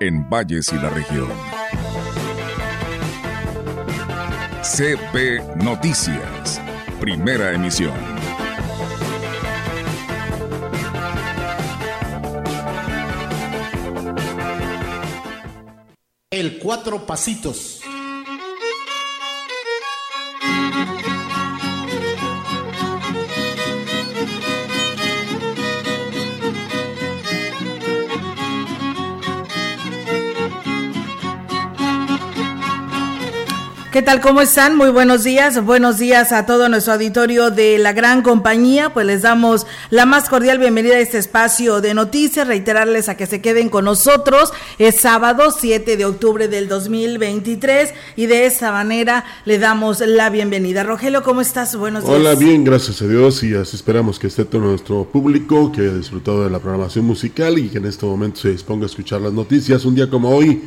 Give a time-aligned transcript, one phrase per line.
[0.00, 1.28] en Valles y la región.
[4.62, 6.60] CP Noticias,
[7.00, 7.94] primera emisión.
[16.30, 17.75] El cuatro pasitos.
[33.96, 34.20] ¿Qué tal?
[34.20, 34.76] ¿Cómo están?
[34.76, 35.64] Muy buenos días.
[35.64, 38.92] Buenos días a todo nuestro auditorio de la gran compañía.
[38.92, 42.46] Pues les damos la más cordial bienvenida a este espacio de noticias.
[42.46, 44.52] Reiterarles a que se queden con nosotros.
[44.78, 50.82] Es sábado 7 de octubre del 2023 y de esta manera le damos la bienvenida.
[50.82, 51.74] Rogelio, ¿cómo estás?
[51.74, 52.14] Buenos días.
[52.14, 55.94] Hola, bien, gracias a Dios y así esperamos que esté todo nuestro público que haya
[55.94, 59.32] disfrutado de la programación musical y que en este momento se disponga a escuchar las
[59.32, 59.86] noticias.
[59.86, 60.60] Un día como hoy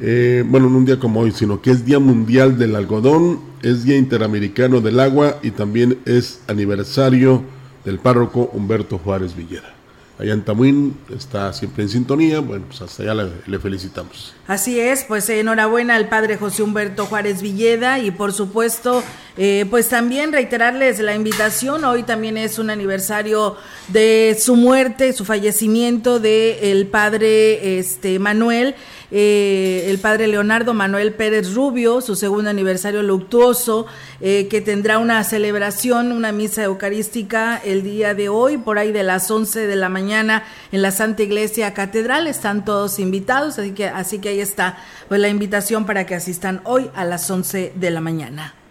[0.00, 3.84] eh, bueno, no un día como hoy, sino que es Día Mundial del Algodón, es
[3.84, 7.42] Día Interamericano del Agua y también es aniversario
[7.84, 9.74] del párroco Humberto Juárez Villera.
[10.16, 13.14] Allá en Tamuín está siempre en sintonía, bueno, pues hasta allá
[13.46, 14.32] le, felicitamos.
[14.46, 19.02] Así es, pues enhorabuena al padre José Humberto Juárez Villeda y por supuesto,
[19.36, 23.56] eh, pues también reiterarles la invitación, hoy también es un aniversario
[23.88, 28.76] de su muerte, su fallecimiento de el padre este Manuel,
[29.16, 33.86] eh, el padre Leonardo Manuel Pérez Rubio, su segundo aniversario luctuoso,
[34.20, 39.04] eh, que tendrá una celebración, una misa eucarística el día de hoy, por ahí de
[39.04, 40.42] las 11 de la mañana
[40.72, 42.26] en la Santa Iglesia Catedral.
[42.26, 46.60] Están todos invitados, así que, así que ahí está pues, la invitación para que asistan
[46.64, 48.63] hoy a las 11 de la mañana.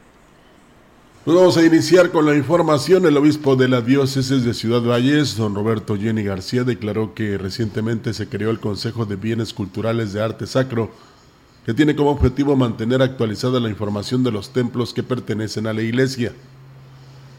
[1.26, 3.06] Pues vamos a iniciar con la información.
[3.06, 8.14] El obispo de la diócesis de Ciudad Valles, don Roberto Jenny García, declaró que recientemente
[8.14, 10.92] se creó el Consejo de Bienes Culturales de Arte Sacro,
[11.66, 15.82] que tiene como objetivo mantener actualizada la información de los templos que pertenecen a la
[15.82, 16.34] Iglesia.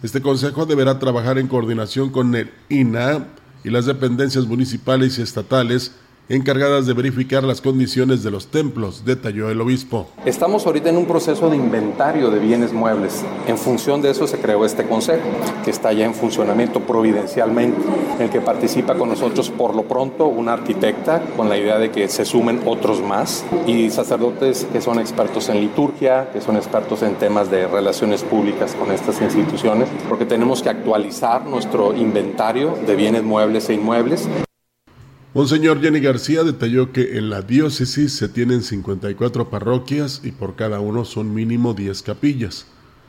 [0.03, 3.27] Este consejo deberá trabajar en coordinación con el INA
[3.65, 5.93] y las dependencias municipales y estatales
[6.28, 10.08] encargadas de verificar las condiciones de los templos, detalló el obispo.
[10.24, 13.22] Estamos ahorita en un proceso de inventario de bienes muebles.
[13.46, 15.22] En función de eso se creó este consejo,
[15.64, 17.80] que está ya en funcionamiento providencialmente,
[18.16, 21.90] en el que participa con nosotros por lo pronto una arquitecta, con la idea de
[21.90, 27.02] que se sumen otros más, y sacerdotes que son expertos en liturgia, que son expertos
[27.02, 32.96] en temas de relaciones públicas con estas instituciones, porque tenemos que actualizar nuestro inventario de
[32.96, 34.26] bienes muebles e inmuebles.
[35.34, 40.78] Monseñor Jenny García detalló que en la diócesis se tienen 54 parroquias y por cada
[40.78, 42.67] uno son mínimo 10 capillas.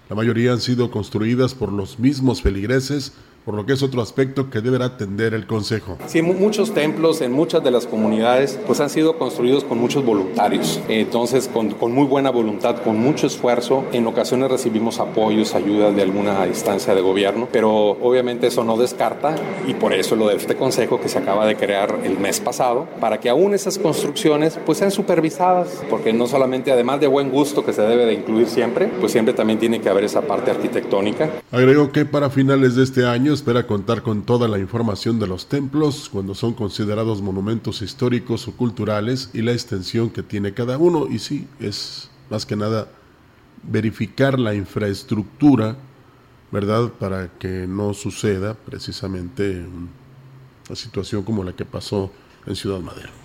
[0.09, 3.13] La mayoría han sido construidas por los mismos feligreses
[3.45, 5.97] por lo que es otro aspecto que deberá atender el Consejo.
[6.07, 10.81] Sí, muchos templos en muchas de las comunidades pues han sido construidos con muchos voluntarios,
[10.89, 16.01] entonces con, con muy buena voluntad, con mucho esfuerzo, en ocasiones recibimos apoyos, ayudas de
[16.01, 19.35] alguna instancia de gobierno, pero obviamente eso no descarta
[19.67, 22.88] y por eso lo de este Consejo que se acaba de crear el mes pasado,
[23.00, 27.63] para que aún esas construcciones pues sean supervisadas, porque no solamente además de buen gusto
[27.63, 31.29] que se debe de incluir siempre, pues siempre también tiene que haber esa parte arquitectónica.
[31.51, 35.47] Agregó que para finales de este año espera contar con toda la información de los
[35.47, 41.07] templos cuando son considerados monumentos históricos o culturales y la extensión que tiene cada uno.
[41.07, 42.88] Y sí, es más que nada
[43.62, 45.78] verificar la infraestructura,
[46.51, 46.91] ¿verdad?
[47.00, 49.66] Para que no suceda precisamente
[50.68, 52.12] una situación como la que pasó
[52.48, 53.25] en Ciudad Madero.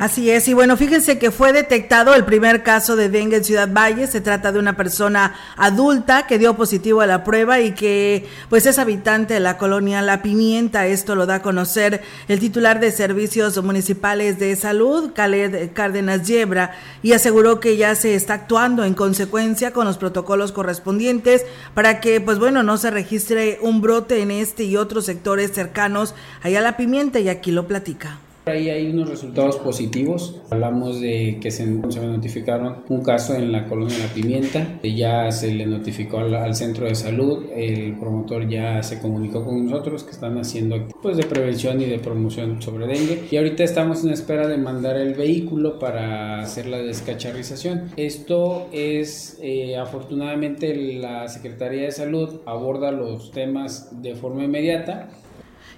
[0.00, 3.68] Así es, y bueno, fíjense que fue detectado el primer caso de dengue en Ciudad
[3.70, 4.06] Valle.
[4.06, 8.64] Se trata de una persona adulta que dio positivo a la prueba y que pues
[8.64, 10.86] es habitante de la colonia La Pimienta.
[10.86, 16.72] Esto lo da a conocer el titular de Servicios Municipales de Salud, Khaled Cárdenas Yebra,
[17.02, 21.44] y aseguró que ya se está actuando en consecuencia con los protocolos correspondientes
[21.74, 26.14] para que pues bueno, no se registre un brote en este y otros sectores cercanos
[26.40, 28.18] allá a La Pimienta y aquí lo platica.
[28.46, 30.40] Ahí hay unos resultados positivos.
[30.50, 34.80] Hablamos de que se, se notificaron un caso en la colonia La Pimienta.
[34.82, 37.46] Ya se le notificó al, centro de salud.
[37.54, 41.98] El promotor ya se comunicó con nosotros que están haciendo pues, de prevención y de
[41.98, 43.24] promoción sobre dengue.
[43.30, 47.90] Y ahorita estamos en espera de mandar el vehículo para hacer la descacharrización.
[47.96, 55.10] Esto es, eh, afortunadamente, la Secretaría de Salud aborda los temas de forma inmediata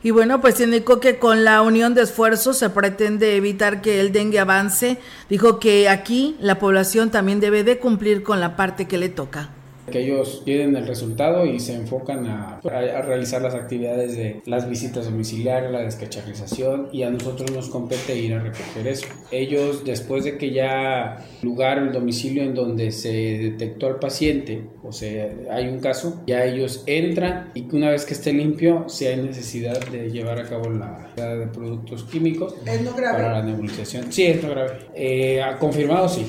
[0.03, 4.13] y bueno, pues indicó que con la unión de esfuerzos se pretende evitar que el
[4.13, 4.99] dengue avance.
[5.29, 9.51] Dijo que aquí la población también debe de cumplir con la parte que le toca
[9.91, 15.07] que ellos tienen el resultado y se enfocan a, realizar las actividades de las visitas
[15.07, 19.07] domiciliarias, la descacharrización y a nosotros nos compete ir a recoger eso.
[19.31, 24.93] Ellos después de que ya lugar, el domicilio en donde se detectó al paciente, o
[24.93, 29.07] sea, hay un caso, ya ellos entran y que una vez que esté limpio, si
[29.07, 34.13] hay necesidad de llevar a cabo la de productos químicos para la nebulización.
[34.13, 34.79] Sí, es no grave.
[34.95, 36.27] Eh, confirmado, sí.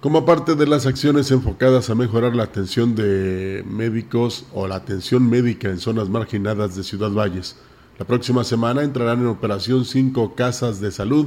[0.00, 5.28] Como parte de las acciones enfocadas a mejorar la atención de médicos o la atención
[5.28, 7.56] médica en zonas marginadas de Ciudad Valles,
[7.98, 11.26] la próxima semana entrarán en operación cinco casas de salud,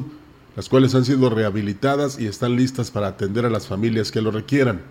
[0.55, 4.31] las cuales han sido rehabilitadas y están listas para atender a las familias que lo
[4.31, 4.81] requieran.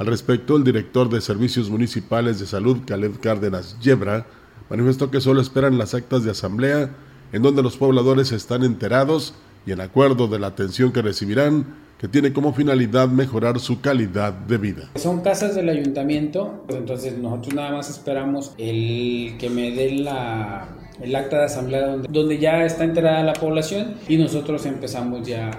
[0.00, 4.26] Al respecto, el director de Servicios Municipales de Salud, Caleb Cárdenas Yebra,
[4.68, 6.90] manifestó que solo esperan las actas de asamblea
[7.32, 9.34] en donde los pobladores están enterados
[9.66, 14.32] y en acuerdo de la atención que recibirán que tiene como finalidad mejorar su calidad
[14.32, 14.90] de vida.
[14.96, 20.68] Son casas del ayuntamiento, entonces nosotros nada más esperamos el que me den la,
[21.00, 25.50] el acta de asamblea donde, donde ya está enterada la población y nosotros empezamos ya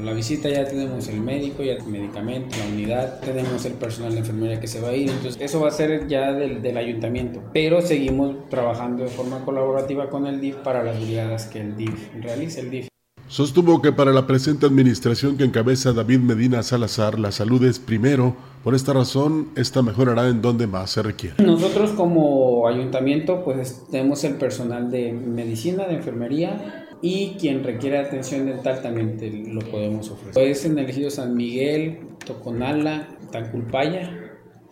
[0.00, 4.20] la visita, ya tenemos el médico, ya el medicamento, la unidad, tenemos el personal de
[4.20, 7.42] enfermería que se va a ir, entonces eso va a ser ya del, del ayuntamiento,
[7.52, 12.12] pero seguimos trabajando de forma colaborativa con el DIF para las brigadas que el DIF
[12.22, 12.91] realice, el DIF
[13.32, 18.36] Sostuvo que para la presente administración que encabeza David Medina Salazar, la salud es primero.
[18.62, 21.42] Por esta razón, esta mejorará en donde más se requiere.
[21.42, 28.44] Nosotros como ayuntamiento, pues tenemos el personal de medicina, de enfermería y quien requiere atención
[28.44, 29.16] dental también
[29.54, 30.46] lo podemos ofrecer.
[30.46, 34.10] Es en el ejido San Miguel, Toconala, Taculpaya,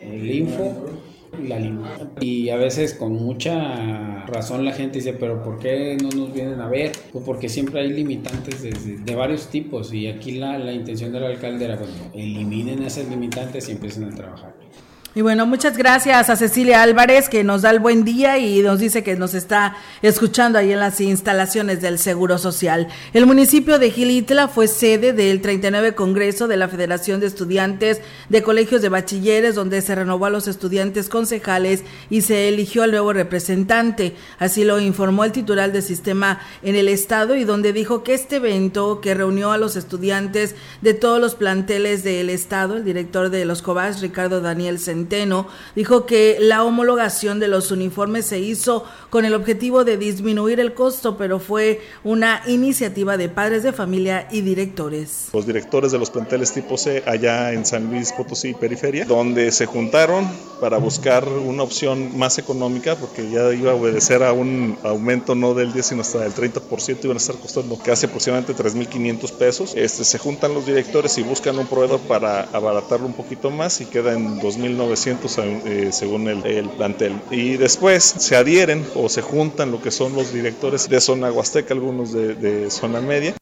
[0.01, 0.71] el Info
[1.49, 1.61] la.
[2.21, 6.61] Y a veces con mucha razón la gente dice, pero ¿por qué no nos vienen
[6.61, 6.93] a ver?
[7.13, 11.25] Pues porque siempre hay limitantes de, de, varios tipos y aquí la, la intención del
[11.25, 14.55] alcalde era, bueno, eliminen esas limitantes y empiecen a trabajar.
[15.13, 18.79] Y bueno, muchas gracias a Cecilia Álvarez que nos da el buen día y nos
[18.79, 22.87] dice que nos está escuchando ahí en las instalaciones del Seguro Social.
[23.13, 28.45] El municipio de Gilitla fue sede del 39 Congreso de la Federación de Estudiantes de
[28.45, 33.13] Colegios de Bachilleres, donde se renovó a los estudiantes concejales y se eligió al nuevo
[33.13, 34.15] representante.
[34.39, 38.37] Así lo informó el titular del sistema en el estado y donde dijo que este
[38.37, 43.45] evento que reunió a los estudiantes de todos los planteles del estado, el director de
[43.45, 44.79] los COBAS, Ricardo Daniel
[45.75, 50.75] dijo que la homologación de los uniformes se hizo con el objetivo de disminuir el
[50.75, 55.29] costo, pero fue una iniciativa de padres de familia y directores.
[55.33, 59.67] Los directores de los planteles tipo C allá en San Luis Potosí, periferia, donde se
[59.67, 60.29] juntaron
[60.61, 65.55] para buscar una opción más económica, porque ya iba a obedecer a un aumento no
[65.55, 69.73] del 10, sino hasta del 30%, iban a estar costando casi aproximadamente 3.500 pesos.
[69.75, 73.87] Este, se juntan los directores y buscan un proveedor para abaratarlo un poquito más y
[73.87, 77.15] queda en 2.900 eh, según el, plantel.
[77.31, 81.75] Y después se adhieren o se juntan lo que son los directores de zona huasteca,
[81.75, 83.35] algunos de, de zona media,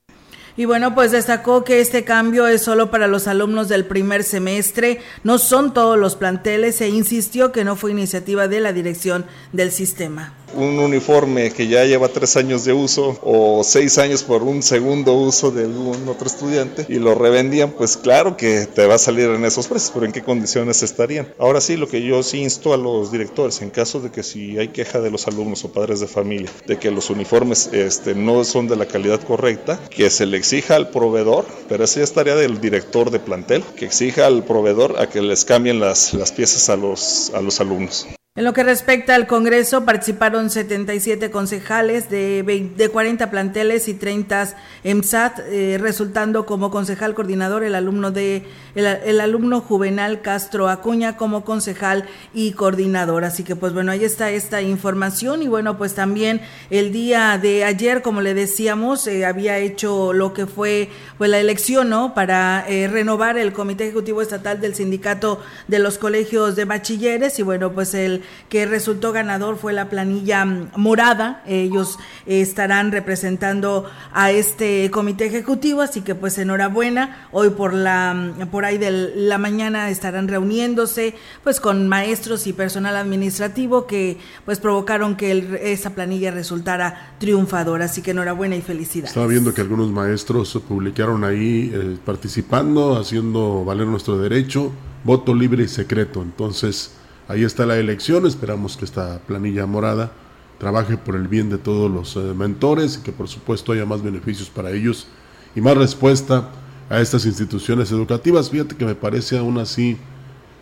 [0.58, 4.98] y bueno, pues destacó que este cambio es solo para los alumnos del primer semestre,
[5.22, 9.70] no son todos los planteles e insistió que no fue iniciativa de la dirección del
[9.70, 14.62] sistema un uniforme que ya lleva tres años de uso o seis años por un
[14.62, 18.98] segundo uso de algún otro estudiante y lo revendían, pues claro que te va a
[18.98, 21.32] salir en esos precios, pero ¿en qué condiciones estarían?
[21.38, 24.58] Ahora sí, lo que yo sí insto a los directores, en caso de que si
[24.58, 28.44] hay queja de los alumnos o padres de familia, de que los uniformes este, no
[28.44, 32.12] son de la calidad correcta, que se le exija al proveedor, pero esa ya es
[32.12, 36.32] tarea del director de plantel, que exija al proveedor a que les cambien las, las
[36.32, 38.06] piezas a los, a los alumnos.
[38.38, 42.44] En lo que respecta al Congreso, participaron 77 concejales de,
[42.76, 44.54] de 40 planteles y 30
[44.84, 51.44] EMSAT, eh, resultando como concejal coordinador el alumno de el, alumno Juvenal Castro Acuña como
[51.44, 53.24] concejal y coordinador.
[53.24, 56.40] Así que pues bueno, ahí está esta información y bueno, pues también
[56.70, 61.40] el día de ayer, como le decíamos, eh, había hecho lo que fue pues la
[61.40, 62.14] elección, ¿no?
[62.14, 67.42] Para eh, renovar el Comité Ejecutivo Estatal del Sindicato de los Colegios de Bachilleres y
[67.42, 71.42] bueno, pues el que resultó ganador fue la planilla mm, morada.
[71.46, 77.28] Ellos estarán representando a este comité ejecutivo, así que pues enhorabuena.
[77.32, 82.52] Hoy por la mm, por ahí de la mañana estarán reuniéndose pues con maestros y
[82.52, 87.86] personal administrativo que pues provocaron que esa planilla resultara triunfadora.
[87.86, 89.10] Así que enhorabuena y felicidades.
[89.10, 94.72] Estaba viendo que algunos maestros publicaron ahí eh, participando, haciendo valer nuestro derecho,
[95.04, 96.22] voto libre y secreto.
[96.22, 96.92] Entonces,
[97.28, 98.26] ahí está la elección.
[98.26, 100.10] Esperamos que esta planilla morada
[100.58, 104.02] trabaje por el bien de todos los eh, mentores y que por supuesto haya más
[104.02, 105.06] beneficios para ellos
[105.54, 106.50] y más respuesta
[106.90, 108.50] a estas instituciones educativas.
[108.50, 109.96] Fíjate que me parece aún así,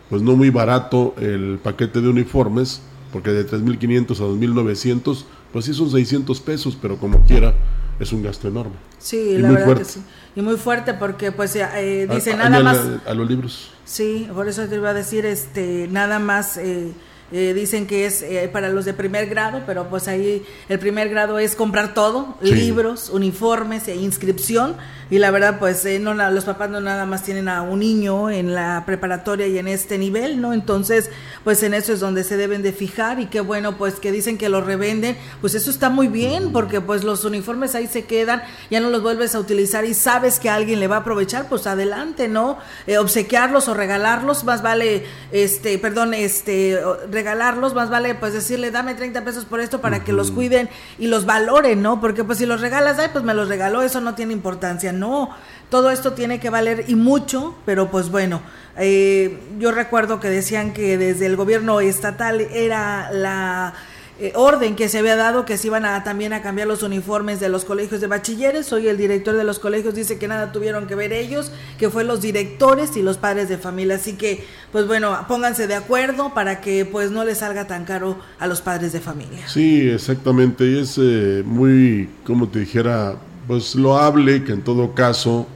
[0.09, 2.81] pues no muy barato el paquete de uniformes,
[3.11, 7.53] porque de 3.500 a 2.900, pues sí son 600 pesos, pero como quiera,
[7.99, 8.75] es un gasto enorme.
[8.99, 10.01] Sí, la verdad que sí.
[10.37, 12.79] Y muy fuerte porque pues eh, dice nada más...
[13.07, 13.71] A, los libros.
[13.85, 16.57] Sí, por eso te iba a decir, este, nada más...
[16.57, 16.91] Eh,
[17.29, 21.09] eh, dicen que es eh, para los de primer grado, pero pues ahí el primer
[21.09, 24.75] grado es comprar todo, libros, uniformes e inscripción.
[25.09, 28.29] Y la verdad, pues eh, no los papás no nada más tienen a un niño
[28.29, 30.53] en la preparatoria y en este nivel, ¿no?
[30.53, 31.09] Entonces,
[31.45, 34.37] pues en eso es donde se deben de fijar y qué bueno, pues que dicen
[34.37, 38.43] que los revenden, pues eso está muy bien, porque pues los uniformes ahí se quedan,
[38.69, 41.67] ya no los vuelves a utilizar y sabes que alguien le va a aprovechar, pues
[41.67, 42.57] adelante, ¿no?
[42.99, 46.77] obsequiarlos o regalarlos, más vale, este, perdón, este
[47.17, 50.69] regalarlos, más vale pues decirle, dame 30 pesos por esto para que los cuiden
[50.99, 51.99] y los valoren, ¿no?
[51.99, 55.31] Porque pues si los regalas, ay, pues me los regaló, eso no tiene importancia, no,
[55.71, 58.43] todo esto tiene que valer y mucho, pero pues bueno,
[58.77, 63.73] eh, yo recuerdo que decían que desde el gobierno estatal era la
[64.19, 67.39] eh, orden que se había dado que se iban a también a cambiar los uniformes
[67.39, 68.71] de los colegios de bachilleres.
[68.73, 72.03] Hoy el director de los colegios dice que nada tuvieron que ver ellos, que fue
[72.03, 73.95] los directores y los padres de familia.
[73.95, 78.17] Así que, pues bueno, pónganse de acuerdo para que pues no les salga tan caro
[78.39, 79.47] a los padres de familia.
[79.47, 80.65] Sí, exactamente.
[80.65, 83.15] Y es eh, muy, como te dijera,
[83.47, 85.47] pues loable que en todo caso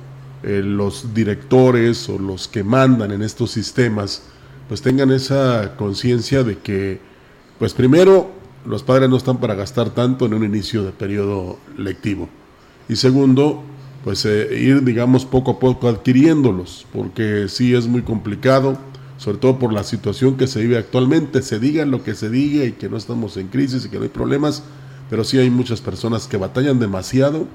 [0.43, 4.23] eh, los directores o los que mandan en estos sistemas
[4.71, 6.97] pues tengan esa conciencia de que,
[7.59, 8.31] pues primero,
[8.65, 12.29] los padres no están para gastar tanto en un inicio de periodo lectivo.
[12.87, 13.63] Y segundo,
[14.03, 18.77] pues eh, ir, digamos, poco a poco adquiriéndolos, porque sí es muy complicado,
[19.17, 21.41] sobre todo por la situación que se vive actualmente.
[21.41, 24.03] Se diga lo que se diga y que no estamos en crisis y que no
[24.03, 24.63] hay problemas,
[25.09, 27.47] pero sí hay muchas personas que batallan demasiado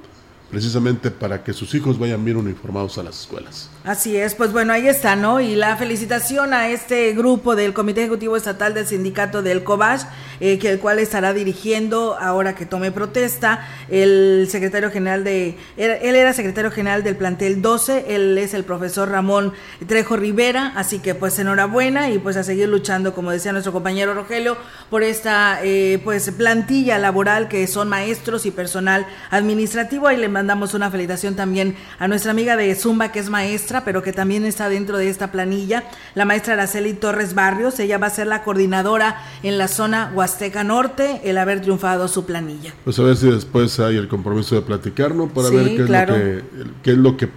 [0.50, 3.68] precisamente para que sus hijos vayan bien uniformados a las escuelas.
[3.84, 5.40] Así es, pues bueno, ahí está, ¿no?
[5.40, 10.06] Y la felicitación a este grupo del Comité Ejecutivo Estatal del Sindicato del COBAS,
[10.40, 16.14] eh, que el cual estará dirigiendo ahora que tome protesta el secretario general de, él
[16.16, 19.52] era secretario general del plantel 12, él es el profesor Ramón
[19.86, 24.14] Trejo Rivera, así que pues enhorabuena y pues a seguir luchando, como decía nuestro compañero
[24.14, 24.56] Rogelio,
[24.90, 30.06] por esta eh, pues plantilla laboral que son maestros y personal administrativo.
[30.06, 34.02] Ahí le mandamos una felicitación también a nuestra amiga de Zumba, que es maestra pero
[34.02, 37.80] que también está dentro de esta planilla, la maestra Araceli Torres Barrios.
[37.80, 42.26] Ella va a ser la coordinadora en la zona Huasteca Norte, el haber triunfado su
[42.26, 42.74] planilla.
[42.84, 45.28] Pues a ver si después hay el compromiso de platicar, ¿no?
[45.28, 46.44] Para ver qué, es lo que,
[46.82, 47.28] qué es lo que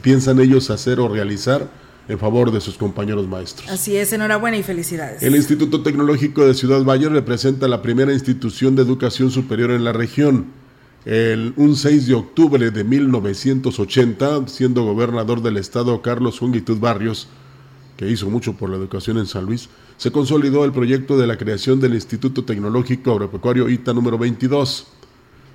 [0.00, 1.68] piensan ellos hacer o realizar
[2.08, 3.68] en favor de sus compañeros maestros.
[3.68, 5.22] Así es, enhorabuena y felicidades.
[5.22, 9.92] El Instituto Tecnológico de Ciudad Valle representa la primera institución de educación superior en la
[9.92, 10.46] región
[11.06, 17.28] el, un 6 de octubre de 1980, siendo gobernador del estado Carlos Jungitud Barrios,
[17.96, 21.38] que hizo mucho por la educación en San Luis, se consolidó el proyecto de la
[21.38, 24.88] creación del Instituto Tecnológico Agropecuario ITA número 22.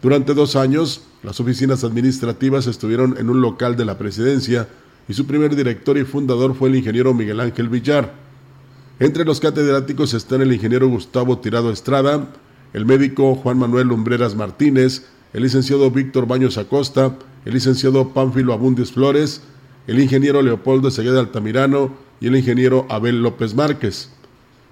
[0.02, 4.70] Durante dos años, las oficinas administrativas estuvieron en un local de la presidencia
[5.10, 8.14] y su primer director y fundador fue el ingeniero Miguel Ángel Villar.
[9.02, 12.30] Entre los catedráticos están el ingeniero Gustavo Tirado Estrada,
[12.72, 18.92] el médico Juan Manuel Lumbreras Martínez, el licenciado Víctor Baños Acosta, el licenciado Pánfilo Abundis
[18.92, 19.42] Flores,
[19.88, 24.10] el ingeniero Leopoldo Segueda Altamirano y el ingeniero Abel López Márquez.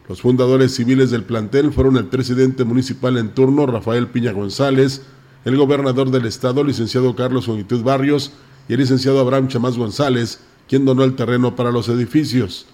[0.08, 5.04] Los fundadores civiles del plantel fueron el presidente municipal en turno, Rafael Piña González,
[5.46, 8.34] el gobernador del estado, licenciado Carlos Onitud Barrios,
[8.68, 12.68] y el licenciado Abraham Chamás González, quien donó el terreno para los edificios.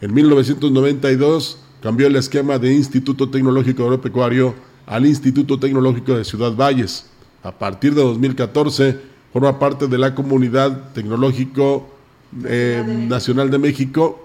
[0.00, 4.54] En 1992 cambió el esquema de Instituto Tecnológico Agropecuario
[4.86, 7.06] al Instituto Tecnológico de Ciudad Valles.
[7.44, 8.98] A partir de 2014
[9.32, 11.86] forma parte de la Comunidad Tecnológico
[12.46, 14.23] eh, Nacional de México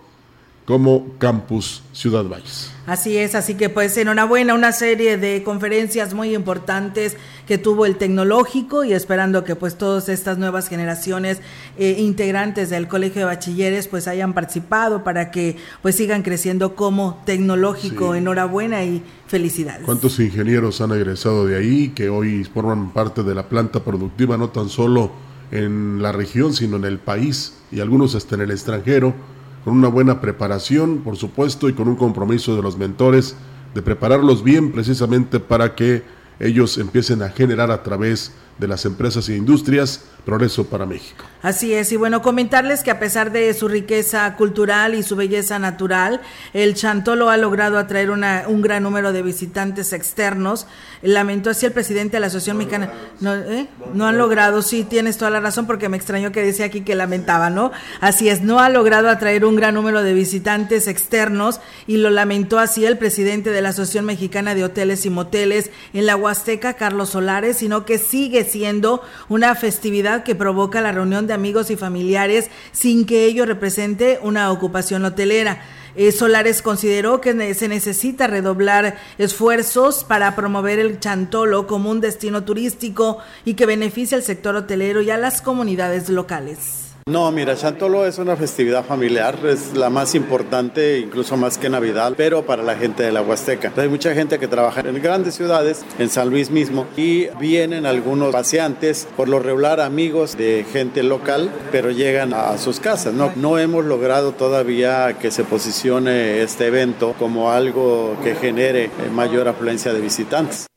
[0.69, 2.69] como Campus Ciudad Valles.
[2.85, 7.95] Así es, así que pues enhorabuena, una serie de conferencias muy importantes que tuvo el
[7.95, 11.39] tecnológico y esperando que pues todas estas nuevas generaciones
[11.79, 17.19] eh, integrantes del Colegio de Bachilleres pues hayan participado para que pues sigan creciendo como
[17.25, 18.13] tecnológico.
[18.13, 19.85] Enhorabuena y felicidades.
[19.85, 24.49] ¿Cuántos ingenieros han egresado de ahí que hoy forman parte de la planta productiva no
[24.49, 25.09] tan solo
[25.49, 29.38] en la región sino en el país y algunos hasta en el extrangero?
[29.63, 33.35] Con una buena preparación, por supuesto, y con un compromiso de los mentores
[33.73, 36.03] de prepararlos bien precisamente para que
[36.39, 41.25] ellos empiecen a generar a través de las empresas e industrias progreso para México.
[41.41, 45.57] Así es, y bueno, comentarles que a pesar de su riqueza cultural y su belleza
[45.57, 46.19] natural,
[46.53, 50.67] el Chantolo ha logrado atraer una, un gran número de visitantes externos.
[51.01, 52.91] Lamentó así el presidente de la Asociación Mexicana.
[53.21, 53.67] No, ¿eh?
[53.93, 56.95] no han logrado, sí, tienes toda la razón, porque me extrañó que decía aquí que
[56.95, 57.71] lamentaba, ¿no?
[58.01, 62.59] Así es, no ha logrado atraer un gran número de visitantes externos y lo lamentó
[62.59, 67.11] así el presidente de la Asociación Mexicana de Hoteles y Moteles en la Huasteca, Carlos
[67.11, 72.49] Solares, sino que sigue siendo una festividad que provoca la reunión de amigos y familiares
[72.71, 75.61] sin que ello represente una ocupación hotelera.
[75.95, 82.43] Eh, Solares consideró que se necesita redoblar esfuerzos para promover el Chantolo como un destino
[82.43, 86.88] turístico y que beneficie al sector hotelero y a las comunidades locales.
[87.09, 92.13] No, mira, Chantolo es una festividad familiar, es la más importante, incluso más que Navidad,
[92.15, 93.73] pero para la gente de la Huasteca.
[93.77, 98.31] Hay mucha gente que trabaja en grandes ciudades, en San Luis mismo, y vienen algunos
[98.31, 103.15] paseantes, por lo regular amigos de gente local, pero llegan a sus casas.
[103.15, 109.47] No, no hemos logrado todavía que se posicione este evento como algo que genere mayor
[109.47, 110.67] afluencia de visitantes.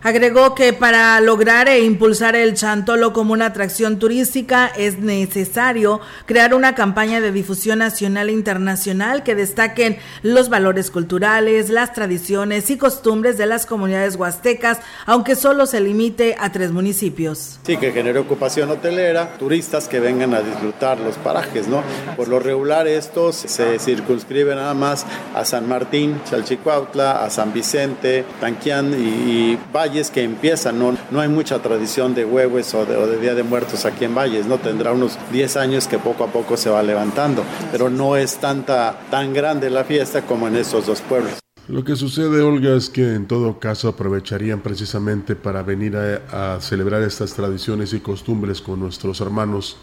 [0.00, 6.54] Agregó que para lograr e impulsar el Chantolo como una atracción turística es necesario crear
[6.54, 12.78] una campaña de difusión nacional e internacional que destaquen los valores culturales, las tradiciones y
[12.78, 17.58] costumbres de las comunidades huastecas, aunque solo se limite a tres municipios.
[17.64, 21.82] Sí, que genere ocupación hotelera, turistas que vengan a disfrutar los parajes, ¿no?
[22.16, 28.24] Por lo regular estos se circunscriben nada más a San Martín, Chalchicuautla, a San Vicente,
[28.40, 29.58] Tanquián y, y
[29.88, 33.34] Valles que empiezan, no, no hay mucha tradición de huevos o de, o de Día
[33.34, 36.68] de Muertos aquí en Valles, no tendrá unos 10 años que poco a poco se
[36.68, 37.42] va levantando,
[37.72, 41.38] pero no es tanta, tan grande la fiesta como en estos dos pueblos.
[41.68, 46.60] Lo que sucede, Olga, es que en todo caso aprovecharían precisamente para venir a, a,
[46.60, 49.78] celebrar estas tradiciones y costumbres con nuestros hermanos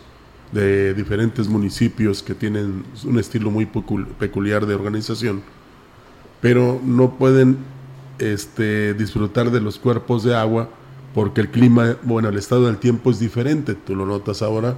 [0.51, 5.41] de diferentes municipios que tienen un estilo muy peculiar de organización,
[6.41, 7.57] pero no pueden
[8.19, 10.69] este, disfrutar de los cuerpos de agua
[11.13, 14.75] porque el clima, bueno, el estado del tiempo es diferente, tú lo notas ahora,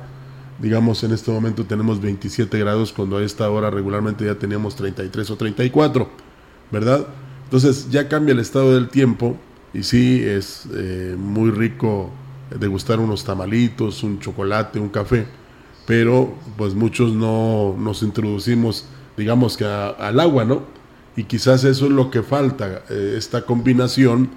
[0.59, 5.31] digamos en este momento tenemos 27 grados cuando a esta hora regularmente ya teníamos 33
[5.31, 6.09] o 34,
[6.71, 7.07] ¿verdad?
[7.43, 9.35] Entonces ya cambia el estado del tiempo
[9.73, 12.11] y sí es eh, muy rico
[12.59, 15.25] degustar unos tamalitos, un chocolate, un café,
[15.87, 18.85] pero pues muchos no nos introducimos,
[19.17, 20.76] digamos que al agua, ¿no?
[21.17, 24.29] Y quizás eso es lo que falta, eh, esta combinación,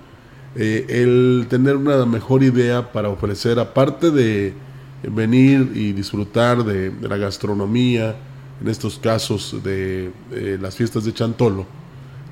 [0.56, 4.54] eh, el tener una mejor idea para ofrecer, aparte de
[5.02, 8.16] venir y disfrutar de, la gastronomía,
[8.62, 11.66] en estos casos de eh, las fiestas de Chantolo,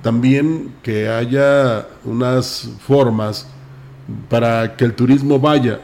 [0.03, 3.47] también que haya unas formas
[4.31, 5.81] para que el turismo vaya.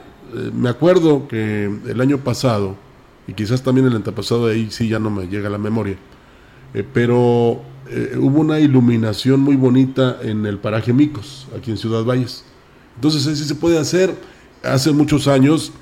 [0.55, 2.77] Me acuerdo que el año pasado,
[3.27, 5.97] y quizás también el antepasado ahí sí ya no me llega a la memoria,
[6.93, 12.45] pero eh, hubo una iluminación muy bonita en el paraje Micos, aquí en Ciudad Valles.
[12.97, 14.15] Entonces, así se puede hacer.
[14.63, 15.73] Hace muchos años,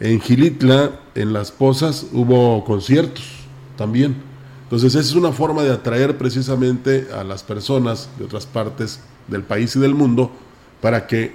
[0.00, 3.24] en Gilitla, en Las Pozas, hubo conciertos
[3.76, 4.16] también.
[4.64, 9.42] Entonces, esa es una forma de atraer precisamente a las personas de otras partes del
[9.42, 10.30] país y del mundo
[10.80, 11.32] para que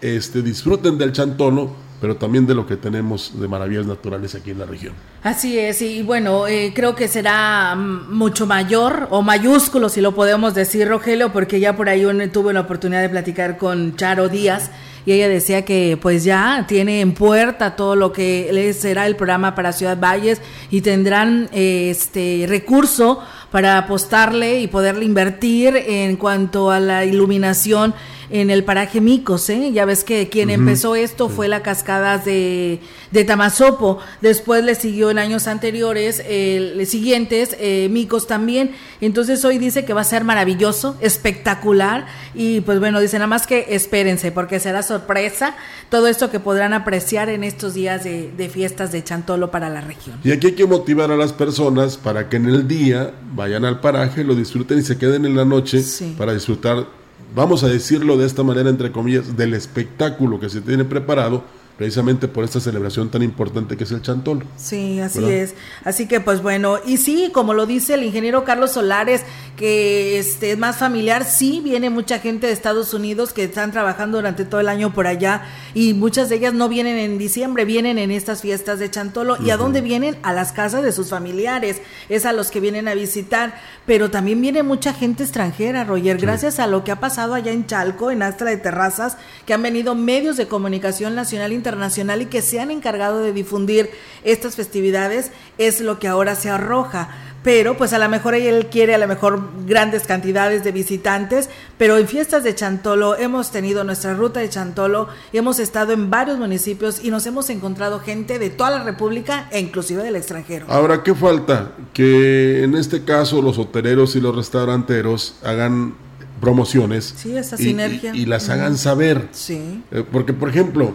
[0.00, 4.58] este, disfruten del chantolo pero también de lo que tenemos de maravillas naturales aquí en
[4.58, 4.94] la región.
[5.22, 10.54] Así es, y bueno, eh, creo que será mucho mayor o mayúsculo, si lo podemos
[10.54, 14.70] decir, Rogelio, porque ya por ahí tuve la oportunidad de platicar con Charo Díaz
[15.08, 19.54] y ella decía que pues ya tiene en puerta todo lo que será el programa
[19.54, 26.78] para Ciudad Valles y tendrán este recurso para apostarle y poderle invertir en cuanto a
[26.78, 27.94] la iluminación
[28.30, 29.72] en el paraje Micos, ¿eh?
[29.72, 35.10] Ya ves que quien empezó esto fue la cascada de, de Tamazopo, después le siguió
[35.10, 40.24] en años anteriores, eh, siguientes, eh, Micos también, entonces hoy dice que va a ser
[40.24, 45.56] maravilloso, espectacular, y pues bueno, dice nada más que espérense, porque será sorpresa
[45.88, 49.80] todo esto que podrán apreciar en estos días de, de fiestas de Chantolo para la
[49.80, 50.18] región.
[50.24, 53.80] Y aquí hay que motivar a las personas para que en el día vayan al
[53.80, 55.82] paraje, lo disfruten y se queden en la noche
[56.16, 56.86] para disfrutar,
[57.34, 61.44] vamos a decirlo de esta manera, entre comillas, del espectáculo que se tiene preparado
[61.78, 64.44] precisamente por esta celebración tan importante que es el Chantolo.
[64.56, 65.54] Sí, así es.
[65.84, 69.22] Así que pues bueno, y sí, como lo dice el ingeniero Carlos Solares,
[69.56, 74.18] que este, es más familiar, sí viene mucha gente de Estados Unidos que están trabajando
[74.18, 77.96] durante todo el año por allá y muchas de ellas no vienen en diciembre, vienen
[77.98, 79.36] en estas fiestas de Chantolo.
[79.40, 80.18] ¿Y a dónde vienen?
[80.24, 83.54] A las casas de sus familiares, es a los que vienen a visitar,
[83.86, 87.66] pero también viene mucha gente extranjera, Roger, gracias a lo que ha pasado allá en
[87.66, 92.26] Chalco, en Astra de Terrazas, que han venido medios de comunicación nacional internacional internacional y
[92.26, 93.90] que se han encargado de difundir
[94.24, 97.10] estas festividades es lo que ahora se arroja.
[97.44, 101.96] Pero pues a lo mejor él quiere a lo mejor grandes cantidades de visitantes, pero
[101.96, 107.02] en fiestas de Chantolo hemos tenido nuestra ruta de Chantolo, hemos estado en varios municipios
[107.02, 110.66] y nos hemos encontrado gente de toda la República e inclusive del extranjero.
[110.68, 111.72] Ahora, ¿qué falta?
[111.92, 115.94] Que en este caso los hoteleros y los restauranteros hagan
[116.40, 118.14] promociones sí, esa sinergia.
[118.14, 119.28] Y, las hagan saber.
[119.30, 119.82] Sí.
[119.90, 120.94] Eh, porque, por ejemplo,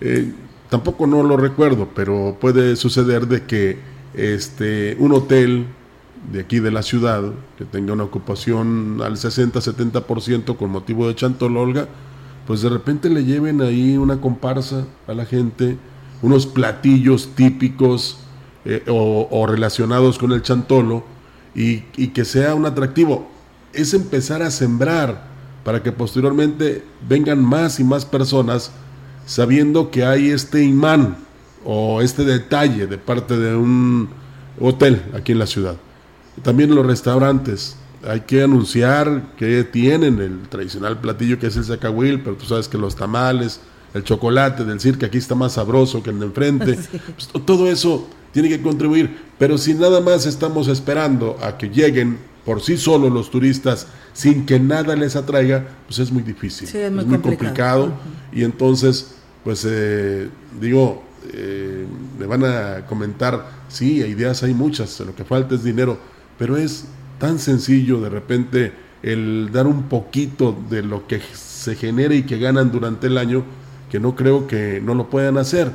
[0.00, 0.32] eh,
[0.70, 3.78] tampoco no lo recuerdo, pero puede suceder de que
[4.14, 5.66] este, un hotel
[6.32, 7.22] de aquí de la ciudad
[7.58, 11.88] que tenga una ocupación al 60-70% con motivo de Chantololga,
[12.46, 15.76] pues de repente le lleven ahí una comparsa a la gente,
[16.22, 18.18] unos platillos típicos
[18.64, 21.04] eh, o, relacionados con el chantolo
[21.54, 23.28] y, y que sea un atractivo.
[23.72, 25.26] Es empezar a sembrar
[25.64, 28.72] para que posteriormente vengan más y más personas
[29.26, 31.16] sabiendo que hay este imán
[31.64, 34.08] o este detalle de parte de un
[34.60, 35.76] hotel aquí en la ciudad.
[36.42, 37.76] También los restaurantes.
[38.06, 42.68] Hay que anunciar que tienen el tradicional platillo que es el zacahuil, pero tú sabes
[42.68, 43.60] que los tamales,
[43.94, 46.78] el chocolate del circo aquí está más sabroso que el de enfrente.
[47.14, 49.16] Pues, todo eso tiene que contribuir.
[49.38, 54.44] Pero si nada más estamos esperando a que lleguen por sí solos los turistas sin
[54.44, 56.68] que nada les atraiga, pues es muy difícil.
[56.68, 57.92] es muy, complicado.
[58.34, 60.28] Y entonces, pues eh,
[60.60, 61.86] digo, eh,
[62.18, 65.98] me van a comentar, sí, ideas hay muchas, lo que falta es dinero,
[66.36, 66.86] pero es
[67.18, 72.38] tan sencillo de repente el dar un poquito de lo que se genera y que
[72.38, 73.44] ganan durante el año,
[73.90, 75.70] que no creo que no lo puedan hacer.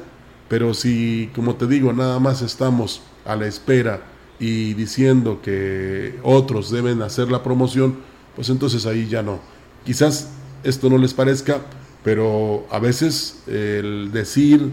[0.50, 4.02] Pero si, como te digo, nada más estamos a la espera
[4.40, 7.98] y diciendo que otros deben hacer la promoción,
[8.36, 9.40] pues entonces ahí ya no.
[9.86, 10.32] Quizás
[10.64, 11.62] esto no les parezca,
[12.04, 14.72] pero a veces el decir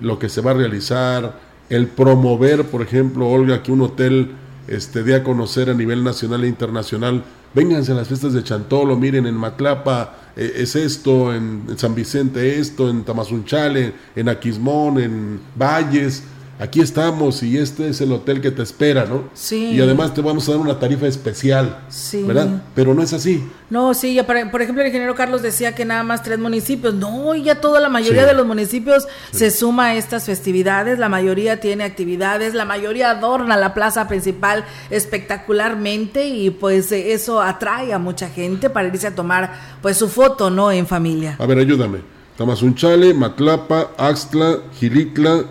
[0.00, 4.32] lo que se va a realizar, el promover, por ejemplo, Olga, que un hotel
[4.68, 8.96] este, dé a conocer a nivel nacional e internacional, vénganse a las fiestas de Chantolo,
[8.96, 15.00] miren, en Matlapa eh, es esto, en, en, San Vicente esto, en Tamazunchale, en Aquismón,
[15.00, 16.22] en Valles,
[16.58, 19.24] aquí estamos y este es el hotel que te espera, ¿no?
[19.34, 19.72] Sí.
[19.72, 22.22] Y además te vamos a dar una tarifa especial, sí.
[22.22, 22.62] ¿verdad?
[22.74, 23.44] Pero no es así.
[23.68, 27.34] No, sí, ya por, ejemplo el ingeniero Carlos decía que nada más tres municipios, no,
[27.34, 31.82] ya toda la mayoría de los municipios se suma a estas festividades, la mayoría tiene
[31.84, 38.70] actividades, la mayoría adorna la plaza principal espectacularmente y pues eso atrae a mucha gente
[38.70, 40.70] para irse a tomar pues su foto, ¿no?
[40.70, 41.36] En familia.
[41.38, 41.98] A ver, ayúdame.
[42.36, 45.44] Tamazunchale, Matlapa, Axtla, Gilitla,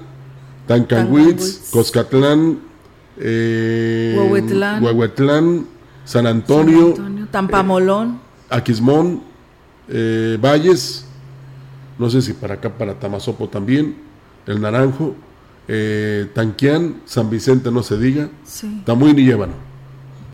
[0.67, 2.59] Tancanwitz, Coscatlán,
[3.17, 4.15] eh,
[4.81, 5.67] Huehuetlán,
[6.03, 6.93] San Antonio,
[7.31, 9.21] Tampamolón, eh, Aquismón,
[9.87, 11.05] eh, Valles,
[11.97, 13.95] no sé si para acá, para Tamazopo también,
[14.45, 15.15] El Naranjo,
[15.67, 18.81] eh, Tanquián, San Vicente, no se diga, sí.
[18.85, 19.53] Tamuín y Llévano.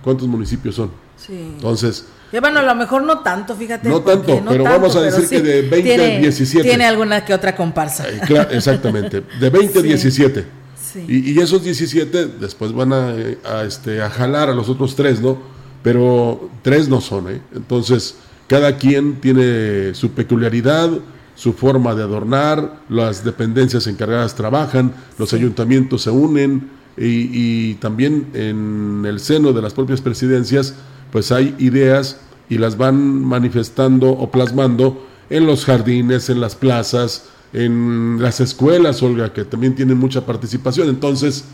[0.03, 0.91] ¿Cuántos municipios son?
[1.15, 1.53] Sí.
[1.55, 2.07] Entonces,
[2.39, 3.89] bueno, a lo mejor no tanto, fíjate.
[3.89, 6.67] No tanto, pero vamos a decir que de 20 tiene, a 17.
[6.67, 8.07] Tiene alguna que otra comparsa.
[8.07, 10.45] Eh, claro, exactamente, de 20 a 17.
[10.93, 11.05] Sí.
[11.07, 13.13] Y, y, esos 17 después van a,
[13.45, 15.37] a, este, a jalar a los otros tres, ¿no?
[15.83, 17.41] Pero tres no son, ¿eh?
[17.53, 18.15] Entonces,
[18.47, 20.89] cada quien tiene su peculiaridad,
[21.35, 25.37] su forma de adornar, las dependencias encargadas trabajan, los sí.
[25.37, 30.75] ayuntamientos se unen y, y también en el seno de las propias presidencias
[31.11, 32.19] pues hay ideas
[32.49, 39.01] y las van manifestando o plasmando en los jardines, en las plazas, en las escuelas,
[39.03, 40.89] Olga, que también tienen mucha participación.
[40.89, 41.45] Entonces,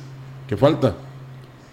[0.48, 0.96] ¿qué falta?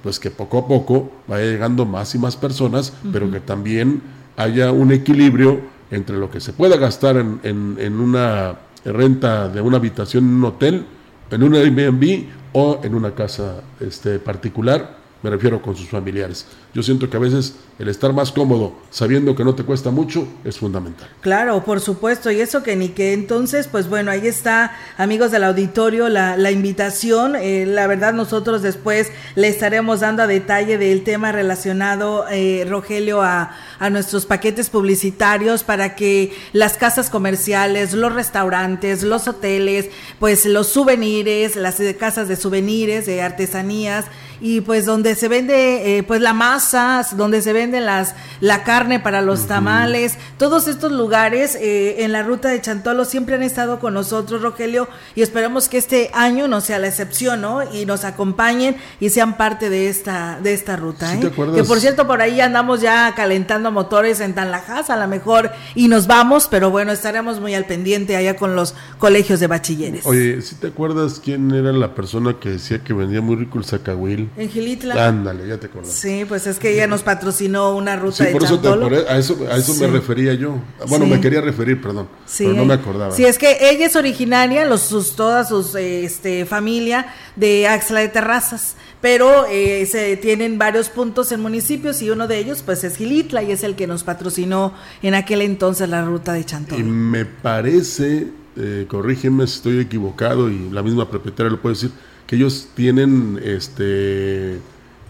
[0.03, 3.13] Pues que poco a poco vaya llegando más y más personas, uh -huh.
[3.13, 4.03] pero que también
[4.37, 9.61] haya un equilibrio entre lo que se pueda gastar en, en, en una renta de
[9.61, 10.85] una habitación en un hotel,
[11.31, 16.45] en un Airbnb o en una casa este, particular, me refiero con sus familiares.
[16.75, 20.29] Yo siento que a veces el estar más cómodo sabiendo que no te cuesta mucho
[20.45, 21.09] es fundamental.
[21.23, 25.45] Claro, por supuesto, y eso que ni que entonces, pues bueno, ahí está, amigos del
[25.45, 27.37] auditorio, la, la invitación.
[27.37, 33.23] Eh, la verdad, nosotros después le estaremos dando a detalle del tema relacionado, eh, Rogelio,
[33.23, 40.45] a, a nuestros paquetes publicitarios para que las casas comerciales, los restaurantes, los hoteles, pues
[40.45, 44.05] los souvenirs, las casas de souvenirs, de artesanías,
[44.45, 49.01] y pues donde se vende eh, pues la masa, donde se venden las la carne
[49.01, 53.81] para los tamales, todos estos lugares eh, en la ruta de Chantolo siempre han estado
[53.81, 57.63] con nosotros, Rogelio, y esperamos que este año no sea la excepción, ¿no?
[57.73, 61.21] Y nos acompañen y sean parte de esta de esta ruta, ¿eh?
[61.21, 65.89] Que por cierto por ahí andamos ya calentando motores en Tanlajas, a lo mejor y
[65.89, 70.05] nos vamos, pero bueno, estaremos muy al pendiente allá con los colegios de bachilleres.
[70.05, 73.65] Oye, ¿si te acuerdas quién era la persona que decía que vendía muy rico el
[73.65, 74.34] zacahuil?
[74.37, 75.07] En Gilitla.
[75.07, 75.93] Ándale, ya te acuerdas.
[75.93, 78.93] Sí, pues es que ella nos patrocinó una ruta Sí, de por eso, te- por
[78.93, 80.59] e- a eso, a eso me refería yo.
[80.89, 81.11] Bueno, Sí.
[81.13, 82.45] me quería referir, perdón, Sí.
[82.45, 83.15] pero no me acordaba.
[83.15, 88.09] Sí, es que ella es originaria, los, sus, toda su este, familia de Axla de
[88.09, 92.97] Terrazas, pero eh, se tienen varios puntos en municipios y uno de ellos pues es
[92.97, 96.85] Gilitla y es el que nos patrocinó en aquel entonces la ruta de Y Chantolo.
[96.85, 101.91] me parece, eh, corrígeme si estoy equivocado y la misma propietaria lo puede decir,
[102.27, 104.59] que ellos tienen, este,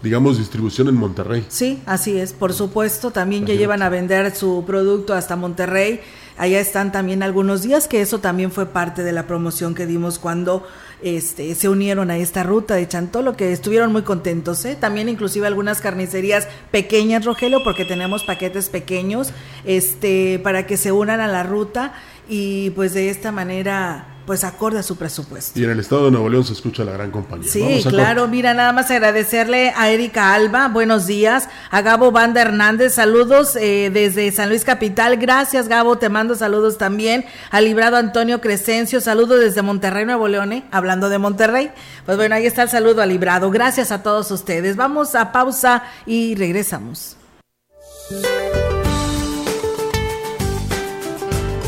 [0.02, 1.44] digamos, distribución en Monterrey.
[1.48, 6.00] Sí, así es, por supuesto, también ya llevan a vender su producto hasta Monterrey.
[6.36, 10.18] Allá están también algunos días, que eso también fue parte de la promoción que dimos
[10.18, 10.66] cuando
[11.00, 14.64] este, se unieron a esta ruta de Chantolo, que estuvieron muy contentos.
[14.64, 14.76] ¿eh?
[14.78, 19.32] También inclusive algunas carnicerías pequeñas, Rogelio, porque tenemos paquetes pequeños
[19.64, 21.94] este, para que se unan a la ruta
[22.28, 25.58] y pues de esta manera pues acorde a su presupuesto.
[25.58, 27.50] Y en el estado de Nuevo León se escucha la gran compañía.
[27.50, 32.94] Sí, claro, mira, nada más agradecerle a Erika Alba, buenos días, a Gabo Banda Hernández,
[32.94, 38.40] saludos eh, desde San Luis Capital, gracias Gabo, te mando saludos también, a Librado Antonio
[38.40, 40.64] Crescencio, saludos desde Monterrey, Nuevo León, ¿eh?
[40.70, 41.70] hablando de Monterrey,
[42.06, 45.84] pues bueno, ahí está el saludo a Librado, gracias a todos ustedes, vamos a pausa
[46.06, 47.16] y regresamos.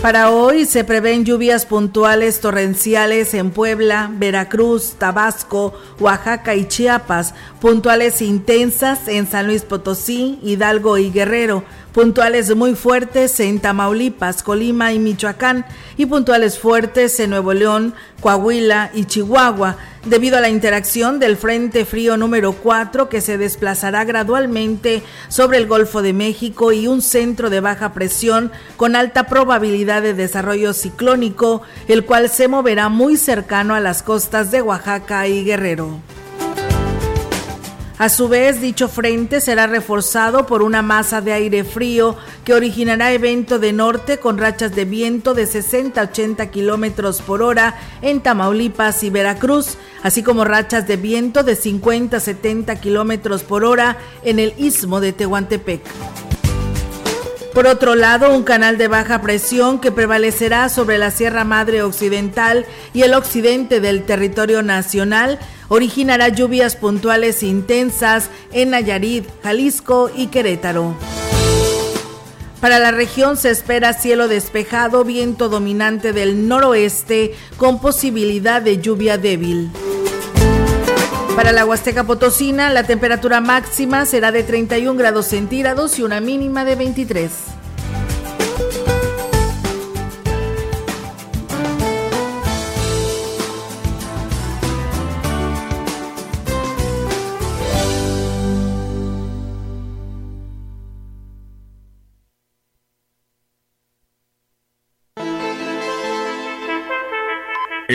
[0.03, 8.23] Para hoy se prevén lluvias puntuales torrenciales en Puebla, Veracruz, Tabasco, Oaxaca y Chiapas, puntuales
[8.23, 11.65] intensas en San Luis Potosí, Hidalgo y Guerrero,
[11.97, 15.65] puntuales muy fuertes en Tamaulipas, Colima y Michoacán
[15.97, 21.87] y puntuales fuertes en Nuevo León, Coahuila y Chihuahua, debido a la interacción del Frente
[21.87, 27.49] Frío número 4 que se desplazará gradualmente sobre el Golfo de México y un centro
[27.49, 33.75] de baja presión con alta probabilidad de desarrollo ciclónico, el cual se moverá muy cercano
[33.75, 35.99] a las costas de Oaxaca y Guerrero.
[37.99, 43.13] A su vez, dicho frente será reforzado por una masa de aire frío que originará
[43.13, 48.21] evento de norte con rachas de viento de 60 a 80 kilómetros por hora en
[48.21, 53.97] Tamaulipas y Veracruz, así como rachas de viento de 50 a 70 kilómetros por hora
[54.23, 55.81] en el istmo de Tehuantepec.
[57.57, 62.67] Por otro lado, un canal de baja presión que prevalecerá sobre la Sierra Madre Occidental
[62.93, 65.39] y el occidente del territorio nacional
[65.69, 70.97] originará lluvias puntuales intensas en Nayarit, Jalisco y Querétaro.
[72.61, 79.17] Para la región se espera cielo despejado, viento dominante del noroeste con posibilidad de lluvia
[79.17, 79.71] débil.
[81.37, 86.65] Para la Huasteca Potosina, la temperatura máxima será de 31 grados centígrados y una mínima
[86.65, 87.56] de 23.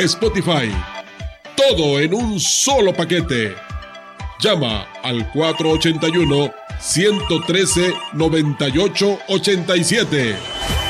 [0.00, 0.72] Spotify.
[1.56, 3.54] Todo en un solo paquete.
[4.40, 10.89] Llama al 481 113 9887.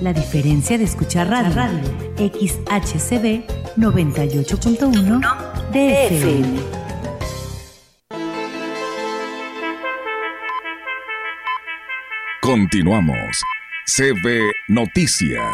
[0.00, 1.78] La diferencia de escuchar radio, radio.
[2.18, 5.20] XHCB 98.1
[5.72, 6.60] DFM.
[12.42, 13.42] Continuamos.
[13.86, 15.50] CB Noticias.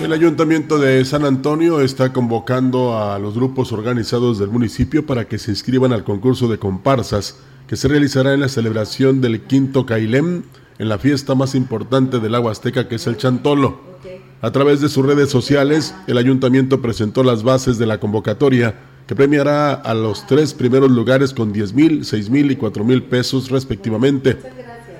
[0.00, 5.38] El Ayuntamiento de San Antonio está convocando a los grupos organizados del municipio para que
[5.38, 10.42] se inscriban al concurso de comparsas que se realizará en la celebración del quinto Cailem
[10.78, 13.80] en la fiesta más importante del agua azteca que es el Chantolo.
[14.42, 18.74] A través de sus redes sociales, el ayuntamiento presentó las bases de la convocatoria
[19.06, 23.02] que premiará a los tres primeros lugares con 10 mil, 6 mil y 4 mil
[23.02, 24.36] pesos respectivamente.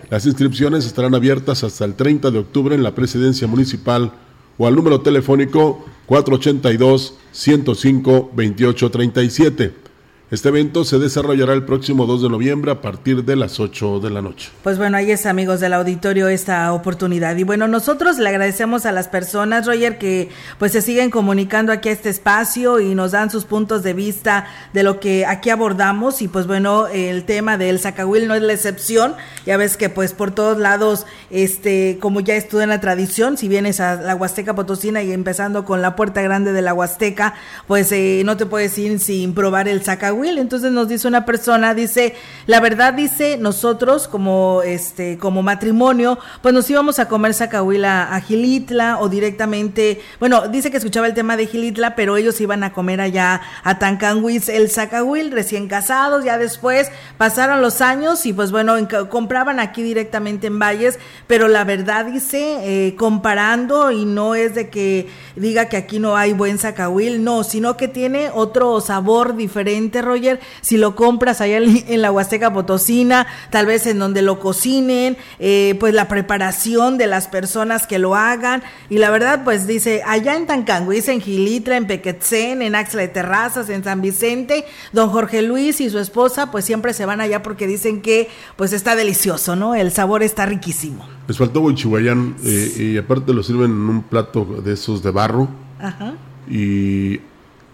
[0.08, 4.12] Las inscripciones estarán abiertas hasta el 30 de octubre en la presidencia municipal
[4.58, 9.85] o al número telefónico 482 105 2837.
[10.28, 14.10] Este evento se desarrollará el próximo 2 de noviembre a partir de las 8 de
[14.10, 14.50] la noche.
[14.64, 17.36] Pues bueno, ahí es amigos del auditorio esta oportunidad.
[17.36, 21.90] Y bueno, nosotros le agradecemos a las personas, Roger, que pues se siguen comunicando aquí
[21.90, 26.20] a este espacio y nos dan sus puntos de vista de lo que aquí abordamos.
[26.20, 29.14] Y pues bueno, el tema del Zacahuil no es la excepción.
[29.46, 33.78] Ya ves que pues por todos lados, este, como ya en la tradición, si vienes
[33.78, 37.34] a la Huasteca Potosina y empezando con la puerta grande de la Huasteca,
[37.68, 41.74] pues eh, no te puedes ir sin probar el Zacahuil entonces nos dice una persona,
[41.74, 42.14] dice,
[42.46, 48.20] la verdad dice, nosotros como este como matrimonio, pues nos íbamos a comer zacahuil a,
[48.20, 52.72] Gilitla o directamente, bueno, dice que escuchaba el tema de Gilitla, pero ellos iban a
[52.72, 58.50] comer allá a Tancanguis el zacahuil, recién casados, ya después pasaron los años y pues
[58.50, 58.74] bueno,
[59.08, 64.70] compraban aquí directamente en Valles, pero la verdad dice, eh, comparando y no es de
[64.70, 70.02] que diga que aquí no hay buen zacahuil, no, sino que tiene otro sabor diferente,
[70.06, 75.16] Roger, si lo compras allá en la Huasteca Potosina, tal vez en donde lo cocinen,
[75.38, 78.62] eh, pues la preparación de las personas que lo hagan.
[78.88, 83.08] Y la verdad, pues dice, allá en Tancanguis, en Gilitra, en Pequetzen, en Axla de
[83.08, 87.42] Terrazas, en San Vicente, don Jorge Luis y su esposa, pues siempre se van allá
[87.42, 89.74] porque dicen que pues está delicioso, ¿no?
[89.74, 91.06] El sabor está riquísimo.
[91.28, 95.48] Les faltó Huichihuayán eh, y aparte lo sirven en un plato de esos de barro.
[95.78, 96.14] Ajá.
[96.48, 97.20] Y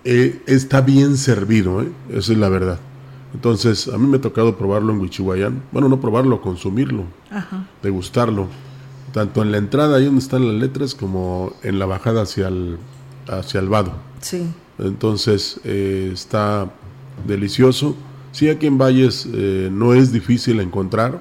[0.04, 1.88] eh, está bien servido, ¿eh?
[2.10, 2.78] esa es la verdad.
[3.34, 5.62] Entonces, a mí me ha tocado probarlo en Huichihuayán.
[5.72, 7.66] Bueno, no probarlo, consumirlo, Ajá.
[7.82, 8.48] degustarlo.
[9.12, 12.78] Tanto en la entrada, ahí donde están las letras, como en la bajada hacia el,
[13.28, 13.92] hacia el vado.
[14.20, 14.46] Sí.
[14.78, 16.70] Entonces, eh, está
[17.26, 17.94] delicioso.
[18.32, 21.20] Sí, aquí en Valles eh, no es difícil encontrar,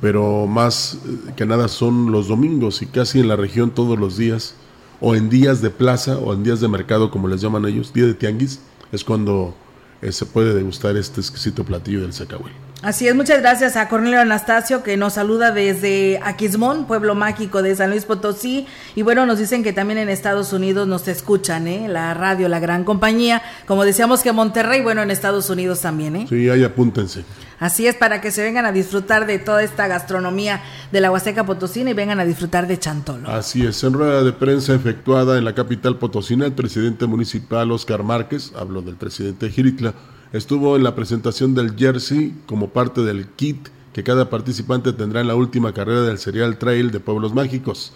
[0.00, 0.98] pero más
[1.36, 4.54] que nada son los domingos y casi en la región todos los días,
[5.00, 8.06] o en días de plaza o en días de mercado, como les llaman ellos, día
[8.06, 8.60] de tianguis,
[8.92, 9.54] es cuando
[10.02, 12.52] eh, se puede degustar este exquisito platillo del zacahuel.
[12.82, 17.76] Así es, muchas gracias a Cornelio Anastasio que nos saluda desde Aquismón, pueblo mágico de
[17.76, 18.66] San Luis Potosí.
[18.94, 21.88] Y bueno, nos dicen que también en Estados Unidos nos escuchan, ¿eh?
[21.88, 23.42] La radio, la gran compañía.
[23.66, 26.26] Como decíamos que Monterrey, bueno, en Estados Unidos también, ¿eh?
[26.26, 27.22] Sí, ahí apúntense.
[27.60, 31.44] Así es, para que se vengan a disfrutar de toda esta gastronomía de la Huasteca
[31.44, 33.28] Potosina y vengan a disfrutar de Chantolo.
[33.28, 38.02] Así es, en rueda de prensa efectuada en la capital potosina, el presidente municipal Oscar
[38.02, 39.92] Márquez, hablo del presidente Giritla,
[40.32, 45.28] estuvo en la presentación del jersey como parte del kit que cada participante tendrá en
[45.28, 47.92] la última carrera del Serial Trail de Pueblos Mágicos.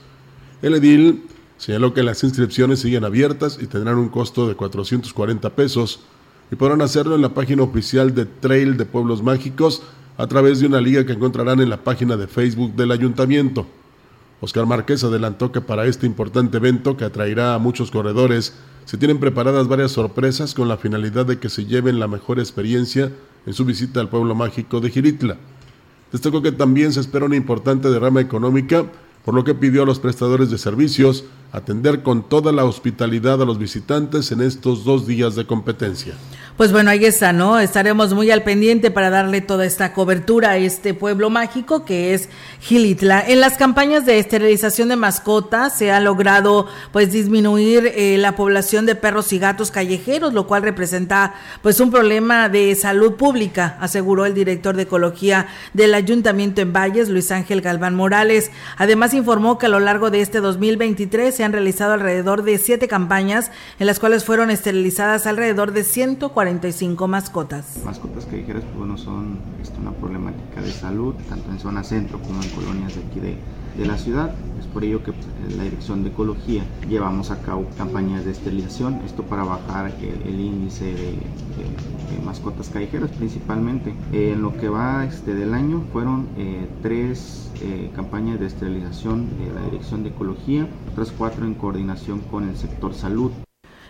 [0.60, 1.24] El edil
[1.56, 6.00] señaló que las inscripciones siguen abiertas y tendrán un costo de 440 pesos
[6.50, 9.82] y podrán hacerlo en la página oficial de Trail de Pueblos Mágicos
[10.16, 13.66] a través de una liga que encontrarán en la página de Facebook del ayuntamiento.
[14.40, 19.18] Oscar Márquez adelantó que para este importante evento que atraerá a muchos corredores se tienen
[19.18, 23.10] preparadas varias sorpresas con la finalidad de que se lleven la mejor experiencia
[23.46, 25.36] en su visita al pueblo mágico de Giritla.
[26.12, 28.84] Destacó que también se espera una importante derrama económica,
[29.24, 31.24] por lo que pidió a los prestadores de servicios
[31.54, 36.14] atender con toda la hospitalidad a los visitantes en estos dos días de competencia.
[36.56, 37.58] Pues bueno, ahí está, ¿no?
[37.58, 42.28] Estaremos muy al pendiente para darle toda esta cobertura a este pueblo mágico que es
[42.60, 43.24] Gilitla.
[43.26, 48.86] En las campañas de esterilización de mascotas se ha logrado pues disminuir eh, la población
[48.86, 54.24] de perros y gatos callejeros, lo cual representa pues un problema de salud pública, aseguró
[54.24, 58.52] el director de ecología del Ayuntamiento en Valles, Luis Ángel Galván Morales.
[58.76, 62.88] Además informó que a lo largo de este 2023 se han realizado alrededor de siete
[62.88, 67.78] campañas en las cuales fueron esterilizadas alrededor de 140 45 mascotas.
[67.84, 72.42] Mascotas callejeras, pues bueno, son este, una problemática de salud, tanto en zona centro como
[72.42, 73.36] en colonias de aquí de,
[73.76, 74.34] de la ciudad.
[74.74, 75.12] Por ello que
[75.56, 80.86] la Dirección de Ecología llevamos a cabo campañas de esterilización, esto para bajar el, índice
[80.86, 81.16] de,
[82.24, 83.94] mascotas callejeras principalmente.
[84.12, 89.54] en lo que va este, del año fueron eh, tres eh, campañas de esterilización de
[89.54, 93.30] la Dirección de Ecología, otras cuatro en coordinación con el sector salud.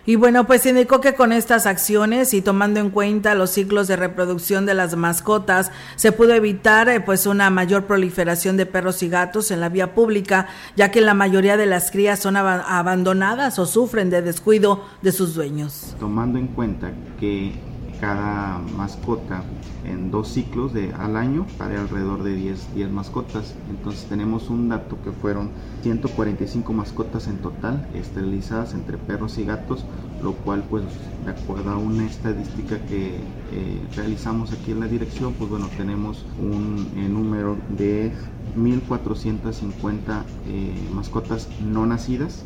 [0.07, 3.95] Y bueno, pues indicó que con estas acciones y tomando en cuenta los ciclos de
[3.95, 9.09] reproducción de las mascotas, se pudo evitar eh, pues una mayor proliferación de perros y
[9.09, 13.57] gatos en la vía pública, ya que la mayoría de las crías son ab abandonadas
[13.57, 15.95] o sufren de descuido de sus dueños.
[15.99, 17.53] Tomando en cuenta que
[17.99, 19.43] cada mascota
[19.85, 23.55] en dos ciclos de, al año para alrededor de 10, 10 mascotas.
[23.69, 25.49] Entonces tenemos un dato que fueron
[25.83, 29.85] 145 mascotas en total esterilizadas entre perros y gatos,
[30.23, 30.83] lo cual pues
[31.25, 33.15] de acuerdo a una estadística que
[33.51, 38.11] eh, realizamos aquí en la dirección, pues bueno, tenemos un eh, número de
[38.55, 42.43] 1450 eh, mascotas no nacidas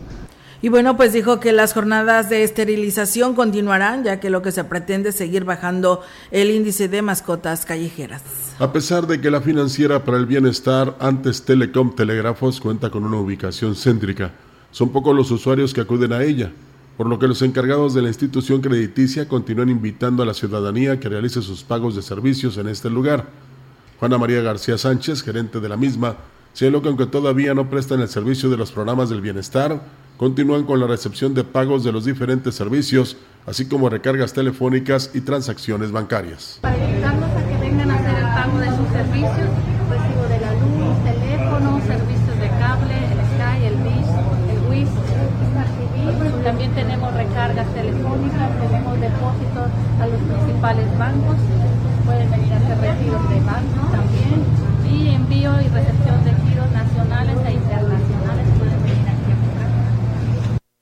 [0.62, 4.66] y bueno, pues dijo que las jornadas de esterilización continuarán, ya que lo que se
[4.66, 6.02] pretende es seguir bajando
[6.32, 8.22] el índice de mascotas callejeras.
[8.60, 13.18] A pesar de que la financiera para el bienestar, antes Telecom Telégrafos, cuenta con una
[13.18, 14.34] ubicación céntrica,
[14.72, 16.52] son pocos los usuarios que acuden a ella,
[16.98, 21.08] por lo que los encargados de la institución crediticia continúan invitando a la ciudadanía que
[21.08, 23.28] realice sus pagos de servicios en este lugar.
[23.98, 26.18] Juana María García Sánchez, gerente de la misma,
[26.54, 29.82] señaló que aunque todavía no prestan el servicio de los programas del bienestar,
[30.20, 33.16] continúan con la recepción de pagos de los diferentes servicios,
[33.46, 36.60] así como recargas telefónicas y transacciones bancarias.
[36.62, 39.48] Para invitarlos a que vengan a hacer el pago de sus servicios,
[39.88, 44.10] recibo de la luz, teléfono, servicios de cable, el Sky, el BIS,
[44.52, 49.68] el WIS, también tenemos recargas telefónicas, tenemos depósitos
[50.04, 51.38] a los principales bancos,
[52.04, 54.44] pueden venir a hacer retiros de bancos también,
[54.84, 58.50] y envío y recepción de giros nacionales e internacionales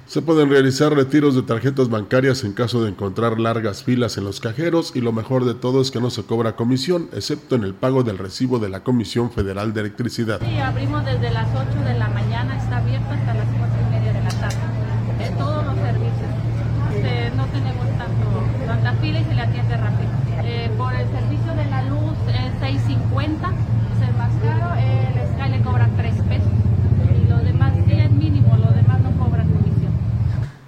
[0.08, 4.40] se pueden realizar retiros de tarjetas bancarias en caso de encontrar largas filas en los
[4.40, 7.74] cajeros y lo mejor de todo es que no se cobra comisión, excepto en el
[7.74, 10.40] pago del recibo de la Comisión Federal de Electricidad.
[10.44, 14.14] Sí, abrimos desde las 8 de la mañana, está abierto hasta las 4 y media
[14.14, 14.58] de la tarde.
[15.20, 16.48] En todos los servicios.
[16.96, 20.10] Este, no tenemos tanto, tanta fila y se le atiende rápido.
[20.44, 23.54] Eh, por el servicio de la luz es 6.50,
[23.94, 26.52] es el más caro, el Sky le cobra 3 pesos.
[27.22, 29.92] Y lo demás sí es mínimo, lo demás no cobran comisión.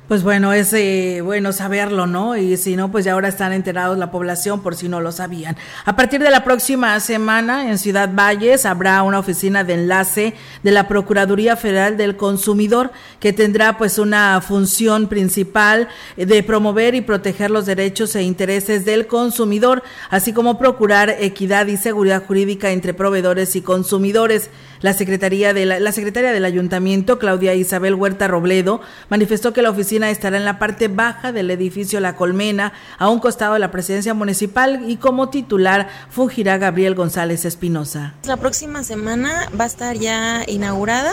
[0.10, 2.36] Pues bueno, es eh, bueno saberlo, ¿no?
[2.36, 5.56] Y si no, pues ya ahora están enterados la población por si no lo sabían.
[5.86, 10.34] A partir de la próxima semana en Ciudad Valles habrá una oficina de enlace
[10.64, 17.02] de la Procuraduría Federal del Consumidor que tendrá pues una función principal de promover y
[17.02, 22.96] proteger los derechos e intereses del consumidor, así como procurar equidad y seguridad jurídica entre
[22.96, 24.50] proveedores y consumidores.
[24.82, 28.80] La Secretaría de la, la secretaria del Ayuntamiento, Claudia Isabel Huerta Robledo,
[29.10, 33.20] manifestó que la oficina estará en la parte baja del edificio La Colmena, a un
[33.20, 38.14] costado de la presidencia municipal y como titular fungirá Gabriel González Espinosa.
[38.24, 41.12] La próxima semana va a estar ya inaugurada,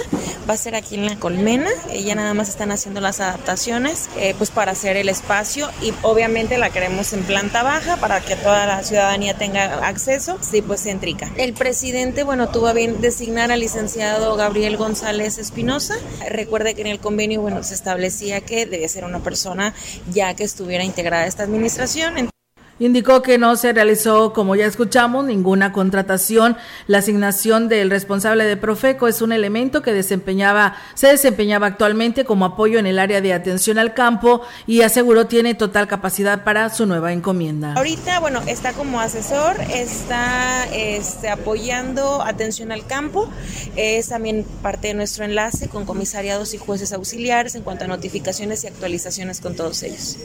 [0.49, 1.71] va a ser aquí en La Colmena,
[2.05, 6.59] ya nada más están haciendo las adaptaciones eh, pues para hacer el espacio y obviamente
[6.59, 11.31] la queremos en planta baja para que toda la ciudadanía tenga acceso, sí pues céntrica.
[11.37, 15.97] El presidente, bueno, tuvo a bien designar al licenciado Gabriel González Espinosa.
[16.29, 19.75] Recuerde que en el convenio, bueno, se establecía que debe ser una persona
[20.13, 22.31] ya que estuviera integrada esta administración.
[22.79, 26.59] Indicó que no se realizó, como ya escuchamos, ninguna contratación.
[26.87, 32.45] La asignación del responsable de Profeco es un elemento que desempeñaba, se desempeñaba actualmente como
[32.45, 36.85] apoyo en el área de atención al campo y aseguró tiene total capacidad para su
[36.85, 37.73] nueva encomienda.
[37.73, 43.31] Ahorita, bueno, está como asesor, está este, apoyando atención al campo,
[43.75, 48.65] es también parte de nuestro enlace con comisariados y jueces auxiliares en cuanto a notificaciones
[48.65, 50.19] y actualizaciones con todos ellos.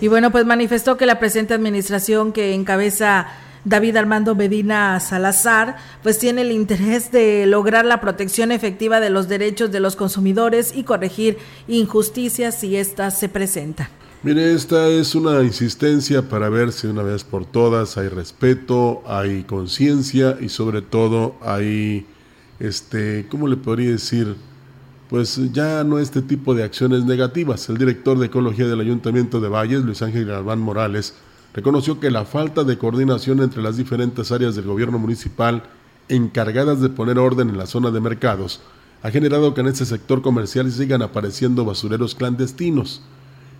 [0.00, 1.83] Y bueno, pues manifestó que la presente administración
[2.32, 3.26] que encabeza
[3.64, 9.28] David Armando Medina Salazar, pues tiene el interés de lograr la protección efectiva de los
[9.28, 13.88] derechos de los consumidores y corregir injusticias si éstas se presentan.
[14.22, 19.44] Mire, esta es una insistencia para ver si una vez por todas hay respeto, hay
[19.44, 22.06] conciencia y sobre todo hay,
[22.58, 24.34] este, ¿cómo le podría decir?
[25.10, 27.68] Pues ya no este tipo de acciones negativas.
[27.68, 31.14] El director de Ecología del Ayuntamiento de Valles, Luis Ángel Galván Morales,
[31.54, 35.62] reconoció que la falta de coordinación entre las diferentes áreas del gobierno municipal
[36.08, 38.60] encargadas de poner orden en la zona de mercados
[39.02, 43.02] ha generado que en este sector comercial sigan apareciendo basureros clandestinos.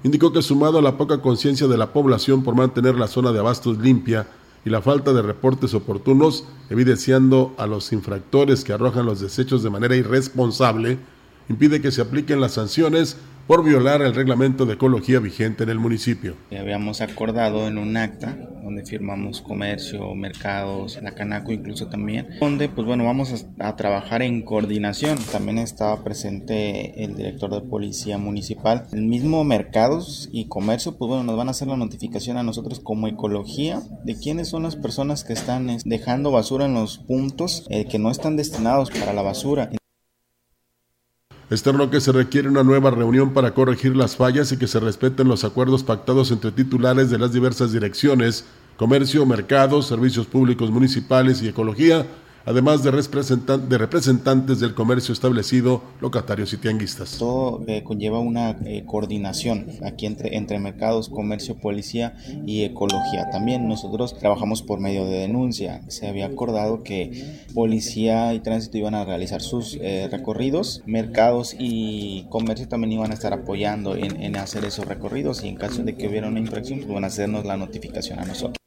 [0.02, 3.38] Indicó que sumado a la poca conciencia de la población por mantener la zona de
[3.38, 4.26] abastos limpia
[4.64, 9.70] y la falta de reportes oportunos, evidenciando a los infractores que arrojan los desechos de
[9.70, 10.98] manera irresponsable,
[11.50, 15.78] impide que se apliquen las sanciones por violar el reglamento de ecología vigente en el
[15.78, 16.36] municipio.
[16.58, 22.86] Habíamos acordado en un acta donde firmamos comercio, mercados, la Canaco incluso también, donde pues
[22.86, 25.18] bueno, vamos a, a, trabajar en coordinación.
[25.30, 28.86] También estaba presente el director de policía municipal.
[28.92, 32.80] El mismo mercados y comercio pues bueno, nos van a hacer la notificación a nosotros
[32.80, 37.86] como ecología de quiénes son las personas que están dejando basura en los puntos eh,
[37.86, 39.70] que no están destinados para la basura.
[41.50, 45.28] Externo que se requiere una nueva reunión para corregir las fallas y que se respeten
[45.28, 48.46] los acuerdos pactados entre titulares de las diversas direcciones,
[48.78, 52.06] comercio, mercados, servicios públicos municipales y ecología,
[52.46, 57.18] además de, representan de representantes del comercio establecido, locatarios y tianguistas.
[57.18, 62.16] Todo eh, conlleva una eh, coordinación aquí entre, entre mercados, comercio, policía
[62.46, 63.30] y ecología.
[63.30, 65.82] También nosotros trabajamos por medio de denuncia.
[65.88, 72.26] Se había acordado que policía y tránsito iban a realizar sus eh, recorridos, mercados y
[72.28, 75.94] comercio también iban a estar apoyando en, en hacer esos recorridos y en caso de
[75.94, 78.63] que hubiera una infracción, pues van a hacernos la notificación a nosotros.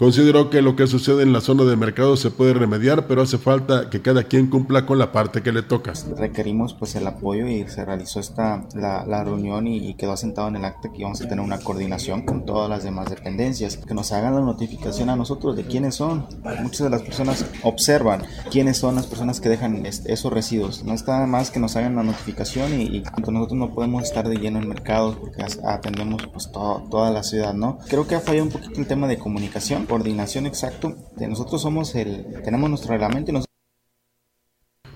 [0.00, 3.36] Consideró que lo que sucede en la zona de mercado se puede remediar, pero hace
[3.36, 5.92] falta que cada quien cumpla con la parte que le toca.
[6.16, 10.48] Requerimos pues el apoyo y se realizó esta la, la reunión y, y, quedó asentado
[10.48, 13.92] en el acta que íbamos a tener una coordinación con todas las demás dependencias, que
[13.92, 16.26] nos hagan la notificación a nosotros de quiénes son.
[16.62, 20.82] Muchas de las personas observan quiénes son las personas que dejan esos residuos.
[20.82, 24.36] No está más que nos hagan la notificación y, y nosotros no podemos estar de
[24.36, 27.76] lleno en mercados porque atendemos pues todo, toda la ciudad, ¿no?
[27.86, 30.96] Creo que ha fallado un poquito el tema de comunicación coordinación exacto.
[31.18, 33.44] Nosotros somos el, tenemos nuestro reglamento y.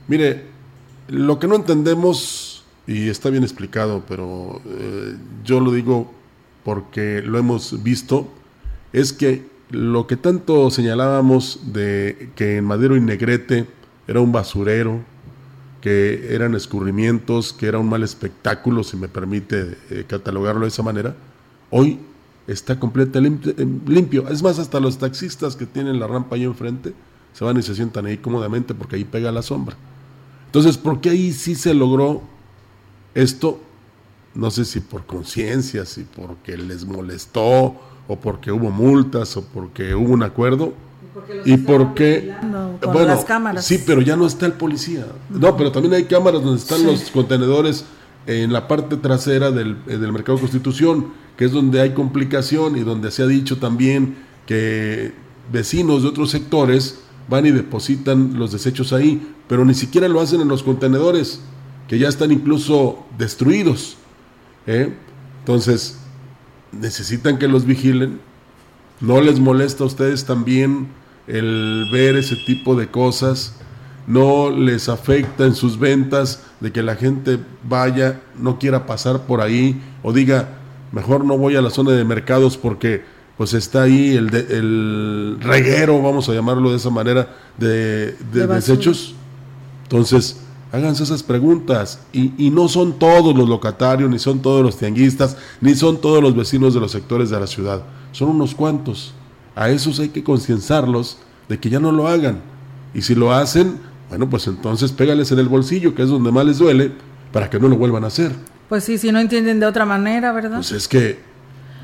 [0.07, 0.45] Mire,
[1.09, 6.13] lo que no entendemos, y está bien explicado, pero eh, yo lo digo
[6.65, 8.29] porque lo hemos visto,
[8.93, 13.67] es que lo que tanto señalábamos de que en Madero y Negrete
[14.07, 15.01] era un basurero,
[15.81, 20.83] que eran escurrimientos, que era un mal espectáculo, si me permite eh, catalogarlo de esa
[20.83, 21.15] manera,
[21.71, 21.99] hoy
[22.47, 23.55] está completamente
[23.87, 24.29] limpio.
[24.29, 26.95] Es más, hasta los taxistas que tienen la rampa ahí enfrente
[27.33, 29.77] se van y se sientan ahí cómodamente porque ahí pega la sombra.
[30.47, 32.23] Entonces, ¿por qué ahí sí se logró
[33.15, 33.61] esto?
[34.35, 37.77] No sé si por conciencia, si porque les molestó,
[38.07, 40.75] o porque hubo multas, o porque hubo un acuerdo.
[41.45, 42.35] Y porque,
[42.93, 43.17] bueno,
[43.61, 45.07] sí, pero ya no está el policía.
[45.31, 46.85] No, pero también hay cámaras donde están sí.
[46.85, 47.85] los contenedores
[48.27, 52.81] en la parte trasera del, eh, del mercado Constitución, que es donde hay complicación y
[52.81, 54.17] donde se ha dicho también
[54.47, 55.13] que
[55.53, 60.41] vecinos de otros sectores van y depositan los desechos ahí, pero ni siquiera lo hacen
[60.41, 61.41] en los contenedores,
[61.89, 63.97] que ya están incluso destruidos.
[64.67, 64.95] ¿eh?
[65.41, 65.99] Entonces,
[66.73, 68.21] necesitan que los vigilen.
[69.01, 70.89] ¿No les molesta a ustedes también
[71.27, 73.57] el ver ese tipo de cosas?
[74.07, 79.41] ¿No les afecta en sus ventas de que la gente vaya, no quiera pasar por
[79.41, 80.59] ahí o diga,
[80.95, 83.03] mejor no voy a la zona de mercados porque
[83.37, 89.17] pues está ahí el, el reguero, vamos a llamarlo de esa manera, de, desechos.
[89.83, 90.39] Entonces,
[90.71, 91.99] háganse esas preguntas.
[92.13, 96.23] Y, y, no son todos los locatarios, ni son todos los tianguistas, ni son todos
[96.23, 97.83] los vecinos de los sectores de la ciudad.
[98.13, 99.15] Son unos cuantos.
[99.57, 101.19] A esos hay que concienciarlos
[101.49, 102.41] de que ya no lo hagan.
[102.95, 106.47] Y si lo hacen, bueno, pues entonces pégales en el bolsillo, que es donde más
[106.47, 106.93] les duele,
[107.33, 108.31] para que no lo vuelvan a hacer.
[108.69, 110.57] Pues sí, si no entienden de otra manera, ¿verdad?
[110.57, 111.19] Pues es que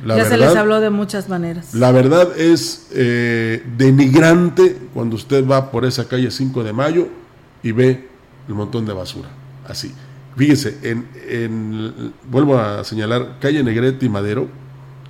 [0.06, 1.74] ya se les habló de muchas maneras.
[1.74, 7.08] La verdad es eh, denigrante cuando usted va por esa calle 5 de mayo
[7.62, 8.08] y ve
[8.48, 9.28] el montón de basura.
[9.68, 9.92] Así.
[10.36, 14.48] Fíjese, en, vuelvo a señalar, calle Negrete y Madero,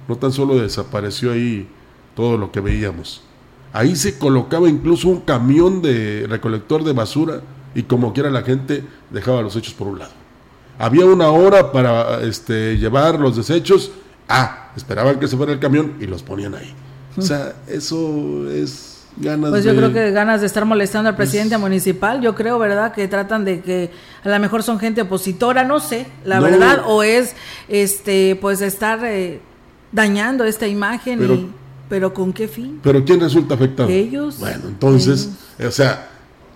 [0.09, 1.69] no tan solo desapareció ahí
[2.17, 3.23] todo lo que veíamos.
[3.73, 7.43] Ahí se colocaba incluso un camión de recolector de basura
[7.75, 10.20] y como quiera la gente dejaba los hechos por un lado.
[10.81, 13.93] Había una hora para este, llevar los desechos
[14.33, 16.73] Ah, esperaban que se fuera el camión y los ponían ahí.
[17.17, 21.59] O sea, eso es ganas pues yo creo que ganas de estar molestando al presidente
[21.59, 22.95] municipal, yo creo, ¿verdad?
[22.95, 23.91] Que tratan de que
[24.23, 27.35] a lo mejor son gente opositora, no sé, la verdad, o es
[27.69, 29.41] este pues estar eh,
[29.91, 31.49] dañando esta imagen pero,
[31.89, 32.79] pero con qué fin?
[32.85, 33.89] Pero quién resulta afectado?
[33.89, 34.39] Ellos.
[34.39, 36.09] Bueno, entonces, o sea,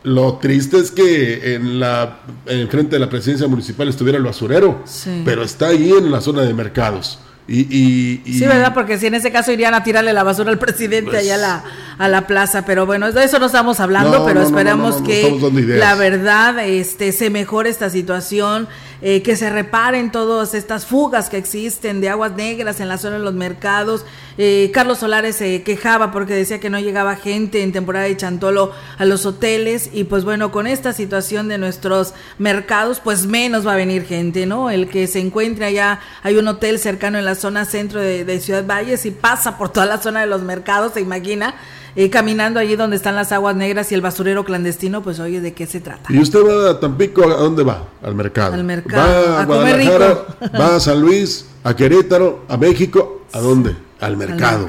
[0.04, 4.84] lo triste es que en la en frente de la presidencia municipal estuviera el basurero,
[5.24, 7.18] pero está ahí en la zona de mercados.
[7.46, 8.72] Y, sí, ¿verdad?
[8.72, 11.38] Porque si en ese caso irían a tirarle la basura al presidente pues allá a
[11.38, 11.64] la,
[11.98, 12.64] a la plaza.
[12.64, 15.38] Pero bueno, de eso no estamos hablando, pero esperamos que
[15.78, 18.66] la verdad este, se mejore esta situación.
[19.06, 23.18] Eh, que se reparen todas estas fugas que existen de aguas negras en la zona
[23.18, 24.06] de los mercados.
[24.38, 28.72] Eh, Carlos Solares se quejaba porque decía que no llegaba gente en temporada de Chantolo
[28.96, 33.74] a los hoteles y pues bueno, con esta situación de nuestros mercados, pues menos va
[33.74, 34.70] a venir gente, ¿no?
[34.70, 38.40] El que se encuentre allá, hay un hotel cercano en la zona centro de, de
[38.40, 41.54] Ciudad Valles y pasa por toda la zona de los mercados, se imagina
[41.96, 45.54] eh, caminando allí donde están las aguas negras y el basurero clandestino, pues oye, ¿de
[45.54, 46.12] qué se trata?
[46.12, 47.22] ¿Y usted va a Tampico?
[47.24, 47.88] ¿A dónde va?
[48.02, 48.54] Al mercado.
[48.54, 49.32] Al mercado.
[49.32, 50.26] Va a, Guadalajara,
[50.58, 53.26] va a San Luis, a Querétaro, a México.
[53.32, 53.76] ¿A dónde?
[54.00, 54.68] Al mercado.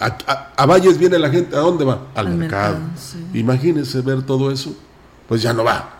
[0.00, 2.08] A, Valles viene la gente, ¿a dónde va?
[2.14, 2.78] Al, mercado.
[3.32, 4.74] Imagínese ver todo eso,
[5.28, 5.90] pues ya no va.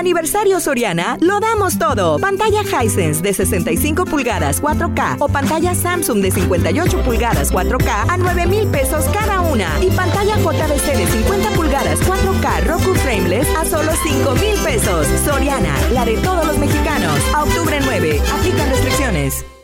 [0.00, 2.18] aniversario Soriana lo damos todo.
[2.18, 8.46] Pantalla Hisense de 65 pulgadas 4K o pantalla Samsung de 58 pulgadas 4K a 9
[8.46, 9.68] mil pesos cada una.
[9.80, 15.06] Y pantalla JBC de 50 pulgadas 4K Roku Frameless a solo 5 mil pesos.
[15.24, 17.20] Soriana, la de todos los mexicanos.
[17.38, 18.20] Octubre 9.
[18.34, 19.59] Aplican restricciones.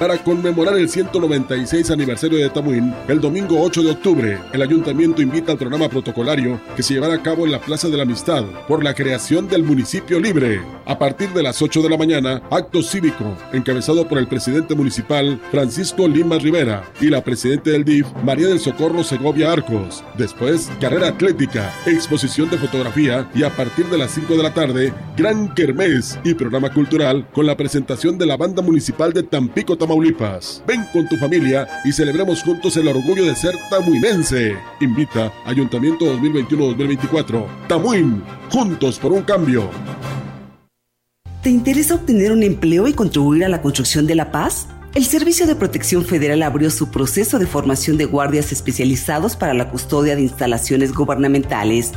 [0.00, 5.52] Para conmemorar el 196 aniversario de Tamuín, el domingo 8 de octubre, el ayuntamiento invita
[5.52, 8.82] al programa protocolario que se llevará a cabo en la Plaza de la Amistad por
[8.82, 10.62] la creación del municipio libre.
[10.86, 15.38] A partir de las 8 de la mañana, acto cívico, encabezado por el presidente municipal
[15.50, 20.02] Francisco Lima Rivera y la presidenta del DIF, María del Socorro Segovia Arcos.
[20.16, 24.94] Después, carrera atlética, exposición de fotografía y a partir de las 5 de la tarde,
[25.14, 29.89] gran kermés y programa cultural con la presentación de la banda municipal de Tampico, Tamaulipas
[29.90, 30.62] Tamaulipas.
[30.68, 34.56] Ven con tu familia y celebremos juntos el orgullo de ser tamuinense.
[34.80, 37.44] Invita Ayuntamiento 2021-2024.
[37.66, 39.68] Tamuín, juntos por un cambio.
[41.42, 44.68] ¿Te interesa obtener un empleo y contribuir a la construcción de la paz?
[44.94, 49.70] El Servicio de Protección Federal abrió su proceso de formación de guardias especializados para la
[49.70, 51.92] custodia de instalaciones gubernamentales.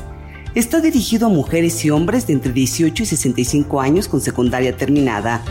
[0.56, 5.44] Está dirigido a mujeres y hombres de entre 18 y 65 años con secundaria terminada.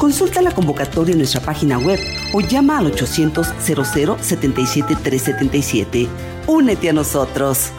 [0.00, 2.00] Consulta la convocatoria en nuestra página web
[2.32, 6.08] o llama al 800 00 77 377.
[6.46, 7.70] Únete a nosotros.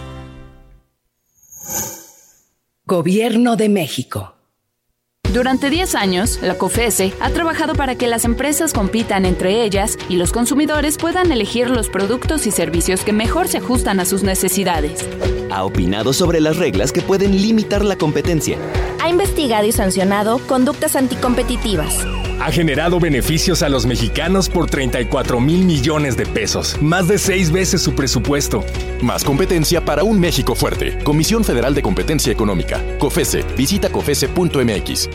[2.86, 4.36] Gobierno de México.
[5.34, 10.18] Durante 10 años, la COFESE ha trabajado para que las empresas compitan entre ellas y
[10.18, 15.10] los consumidores puedan elegir los productos y servicios que mejor se ajustan a sus necesidades.
[15.50, 18.60] Ha opinado sobre las reglas que pueden limitar la competencia.
[19.02, 22.06] Ha investigado y sancionado conductas anticompetitivas.
[22.40, 27.52] Ha generado beneficios a los mexicanos por 34 mil millones de pesos, más de seis
[27.52, 28.64] veces su presupuesto.
[29.02, 31.00] Más competencia para un México fuerte.
[31.04, 32.80] Comisión Federal de Competencia Económica.
[33.00, 33.44] COFESE.
[33.58, 35.10] Visita COFESE.mx.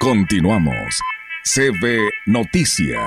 [0.00, 0.98] Continuamos.
[1.44, 2.98] CB Noticias.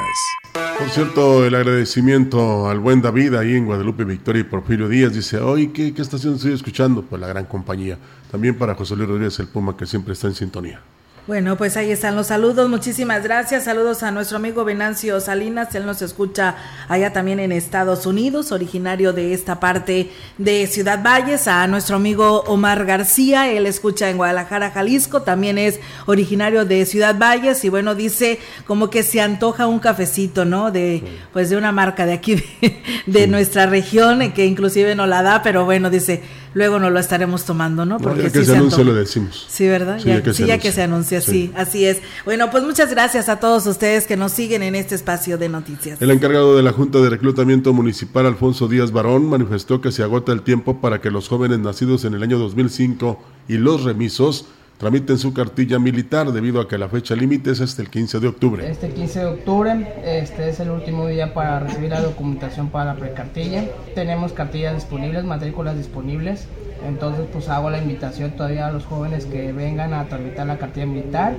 [0.79, 5.39] Por cierto, el agradecimiento al buen David ahí en Guadalupe Victoria y Porfirio Díaz dice,
[5.39, 7.01] hoy ¿qué, ¿qué estación estoy escuchando?
[7.01, 7.97] Pues la gran compañía.
[8.31, 10.81] También para José Luis Rodríguez el Puma que siempre está en sintonía.
[11.27, 12.69] Bueno, pues ahí están los saludos.
[12.69, 13.65] Muchísimas gracias.
[13.65, 15.75] Saludos a nuestro amigo Venancio Salinas.
[15.75, 16.55] Él nos escucha
[16.87, 21.49] allá también en Estados Unidos, originario de esta parte de Ciudad Valles.
[21.49, 23.51] A nuestro amigo Omar García.
[23.51, 25.23] Él escucha en Guadalajara, Jalisco.
[25.23, 27.61] También es originario de Ciudad Valles.
[27.65, 30.71] Y bueno, dice como que se antoja un cafecito, ¿no?
[30.71, 31.03] De,
[31.33, 35.43] pues de una marca de aquí, de, de nuestra región, que inclusive no la da,
[35.43, 36.23] pero bueno, dice
[36.57, 37.99] luego no lo estaremos tomando, ¿no?
[37.99, 39.45] Porque ya que se, anuncie lo decimos.
[39.47, 39.99] Sí, ¿verdad?
[39.99, 41.51] Sí, ya, que, sí, se ya que se anuncia, sí.
[41.55, 41.99] así es.
[42.25, 46.01] Bueno, pues muchas gracias a todos ustedes que nos siguen en este espacio de noticias.
[46.01, 50.31] El encargado de la Junta de Reclutamiento Municipal, Alfonso Díaz Barón, manifestó que se agota
[50.31, 54.47] el tiempo para que los jóvenes nacidos en el año 2005 y los remisos
[54.77, 58.27] tramiten su cartilla militar debido a que la fecha límite es hasta el 15 de
[58.27, 58.69] octubre.
[58.69, 62.99] Este 15 de octubre este es el último día para recibir la documentación para la
[62.99, 63.65] precartilla.
[63.95, 66.47] Tenemos cartillas disponibles, matrículas disponibles.
[66.85, 70.85] Entonces pues hago la invitación todavía a los jóvenes que vengan a tramitar la cartilla
[70.85, 71.35] militar.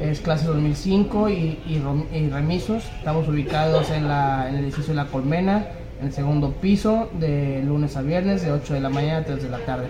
[0.00, 1.34] Es clase 2005 y,
[1.66, 1.82] y,
[2.14, 2.84] y remisos.
[2.98, 5.66] Estamos ubicados en, la, en el edificio de La Colmena,
[6.00, 9.42] en el segundo piso, de lunes a viernes, de 8 de la mañana a 3
[9.42, 9.88] de la tarde.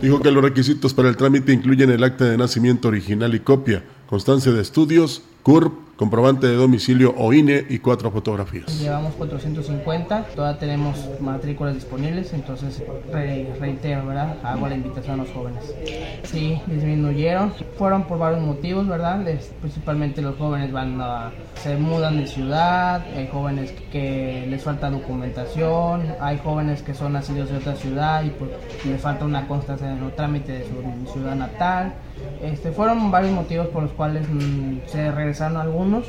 [0.00, 3.84] Dijo que los requisitos para el trámite incluyen el acta de nacimiento original y copia,
[4.06, 8.78] constancia de estudios, CURP, comprobante de domicilio o INE y cuatro fotografías.
[8.78, 12.80] Llevamos 450, todavía tenemos matrículas disponibles, entonces
[13.12, 14.36] re, reitero, ¿verdad?
[14.44, 15.74] Hago la invitación a los jóvenes.
[16.22, 19.26] Sí, disminuyeron, fueron por varios motivos, ¿verdad?
[19.60, 26.14] Principalmente los jóvenes van a, se mudan de ciudad, hay jóvenes que les falta documentación,
[26.20, 28.52] hay jóvenes que son nacidos de otra ciudad y pues
[28.86, 31.94] les falta una constancia en el trámite de su ciudad natal.
[32.42, 36.06] Este, fueron varios motivos por los cuales mmm, se regresaron algunos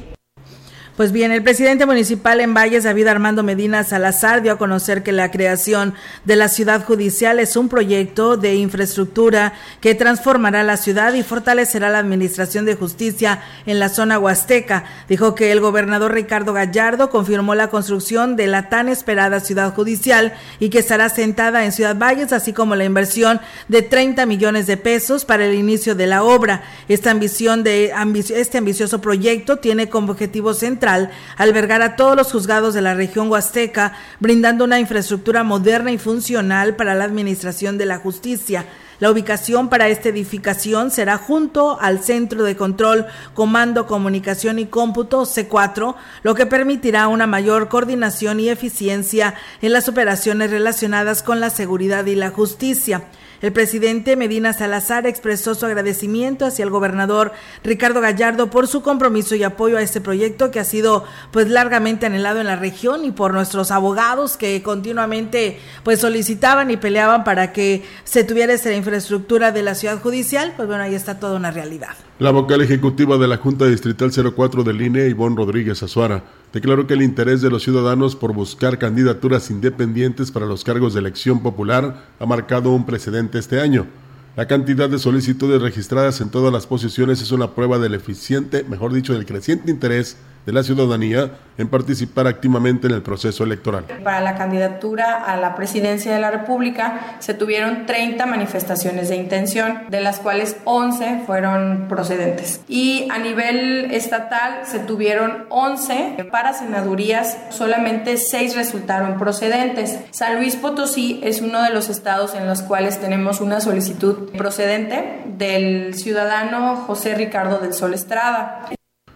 [1.00, 5.14] pues bien, el presidente municipal en Valles, David Armando Medina Salazar, dio a conocer que
[5.14, 5.94] la creación
[6.26, 11.90] de la ciudad judicial es un proyecto de infraestructura que transformará la ciudad y fortalecerá
[11.90, 14.84] la administración de justicia en la zona huasteca.
[15.08, 20.34] Dijo que el gobernador Ricardo Gallardo confirmó la construcción de la tan esperada ciudad judicial
[20.60, 23.40] y que estará sentada en Ciudad Valles, así como la inversión
[23.70, 26.64] de 30 millones de pesos para el inicio de la obra.
[26.90, 27.94] Esta ambición de
[28.36, 30.89] este ambicioso proyecto tiene como objetivo central
[31.38, 36.76] albergar a todos los juzgados de la región huasteca, brindando una infraestructura moderna y funcional
[36.76, 38.66] para la administración de la justicia.
[39.00, 45.22] La ubicación para esta edificación será junto al Centro de Control, Comando, Comunicación y Cómputo
[45.22, 51.50] C4, lo que permitirá una mayor coordinación y eficiencia en las operaciones relacionadas con la
[51.50, 53.04] seguridad y la justicia.
[53.42, 57.32] El presidente Medina Salazar expresó su agradecimiento hacia el gobernador
[57.64, 62.06] Ricardo Gallardo por su compromiso y apoyo a este proyecto que ha sido pues largamente
[62.06, 67.54] anhelado en la región y por nuestros abogados que continuamente pues solicitaban y peleaban para
[67.54, 71.52] que se tuviera esta infraestructura de la ciudad judicial, pues bueno, ahí está toda una
[71.52, 71.96] realidad.
[72.20, 76.24] La vocal ejecutiva de la Junta Distrital 04 del INE, Ivonne Rodríguez Azuara,
[76.54, 81.00] declaró que el interés de los ciudadanos por buscar candidaturas independientes para los cargos de
[81.00, 83.88] elección popular ha marcado un precedente este año.
[84.36, 88.94] La cantidad de solicitudes registradas en todas las posiciones es una prueba del eficiente, mejor
[88.94, 90.18] dicho, del creciente interés
[90.50, 91.30] de la ciudadanía
[91.60, 93.84] en participar activamente en el proceso electoral.
[94.04, 99.84] Para la candidatura a la presidencia de la República se tuvieron 30 manifestaciones de intención,
[99.90, 102.62] de las cuales 11 fueron procedentes.
[102.68, 110.00] Y a nivel estatal se tuvieron 11 para senadurías, solamente 6 resultaron procedentes.
[110.10, 115.22] San Luis Potosí es uno de los estados en los cuales tenemos una solicitud procedente
[115.38, 118.66] del ciudadano José Ricardo del Sol Estrada.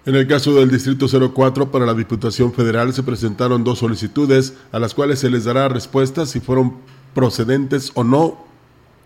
[0.06, 4.80] En el caso del Distrito 04 para la Diputación Federal se presentaron dos solicitudes a
[4.80, 6.74] las cuales se les dará respuesta si fueron
[7.14, 8.53] procedentes o no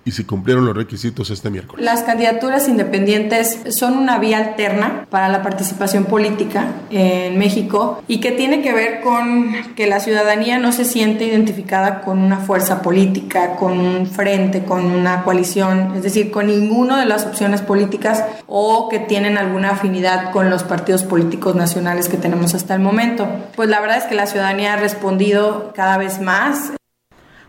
[0.08, 1.84] y si cumplieron los requisitos este miércoles.
[1.84, 8.32] Las candidaturas independientes son una vía alterna para la participación política en México y que
[8.32, 13.58] tiene que ver con que la ciudadanía no se siente identificada con una fuerza política,
[13.58, 18.88] con un frente, con una coalición, es decir, con ninguna de las opciones políticas o
[18.88, 23.28] que tienen alguna afinidad con los partidos políticos nacionales que tenemos hasta el momento.
[23.58, 26.72] Pues la verdad es que la ciudadanía ha respondido cada vez más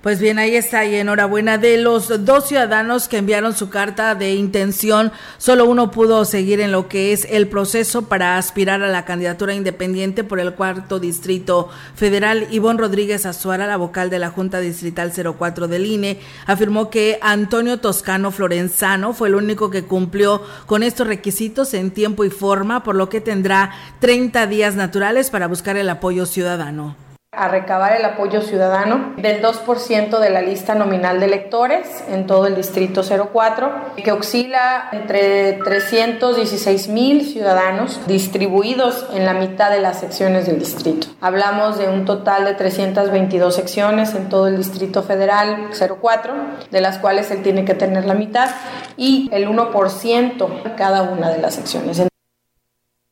[0.03, 1.59] pues bien, ahí está y enhorabuena.
[1.59, 6.70] De los dos ciudadanos que enviaron su carta de intención, solo uno pudo seguir en
[6.70, 11.68] lo que es el proceso para aspirar a la candidatura independiente por el cuarto distrito
[11.96, 12.46] federal.
[12.53, 17.80] Ivonne Rodríguez Azuara, la vocal de la Junta Distrital 04 del INE, afirmó que Antonio
[17.80, 22.94] Toscano Florenzano fue el único que cumplió con estos requisitos en tiempo y forma, por
[22.94, 27.07] lo que tendrá 30 días naturales para buscar el apoyo ciudadano
[27.39, 32.47] a recabar el apoyo ciudadano del 2% de la lista nominal de electores en todo
[32.47, 33.70] el distrito 04,
[34.03, 41.07] que oscila entre 316 mil ciudadanos distribuidos en la mitad de las secciones del distrito.
[41.20, 45.70] Hablamos de un total de 322 secciones en todo el distrito federal
[46.01, 46.34] 04,
[46.70, 48.51] de las cuales él tiene que tener la mitad
[48.97, 52.09] y el 1% en cada una de las secciones.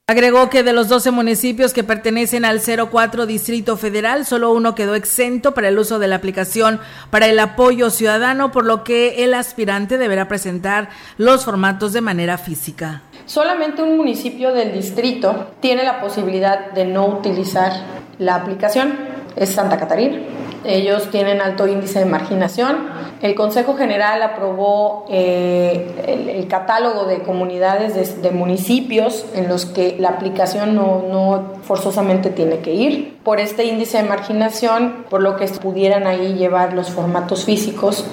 [0.08, 4.94] Agregó que de los 12 municipios que pertenecen al 04 Distrito Federal, solo uno quedó
[4.94, 6.78] exento para el uso de la aplicación
[7.10, 12.38] para el apoyo ciudadano, por lo que el aspirante deberá presentar los formatos de manera
[12.38, 13.02] física.
[13.24, 17.72] Solamente un municipio del distrito tiene la posibilidad de no utilizar
[18.20, 18.96] la aplicación,
[19.34, 20.18] es Santa Catarina.
[20.66, 22.88] Ellos tienen alto índice de marginación.
[23.22, 30.10] El Consejo General aprobó eh, el, catálogo de comunidades de, municipios en los que la
[30.10, 35.46] aplicación no, no forzosamente tiene que ir por este índice de marginación, por lo que
[35.46, 38.04] pudieran ahí llevar los formatos físicos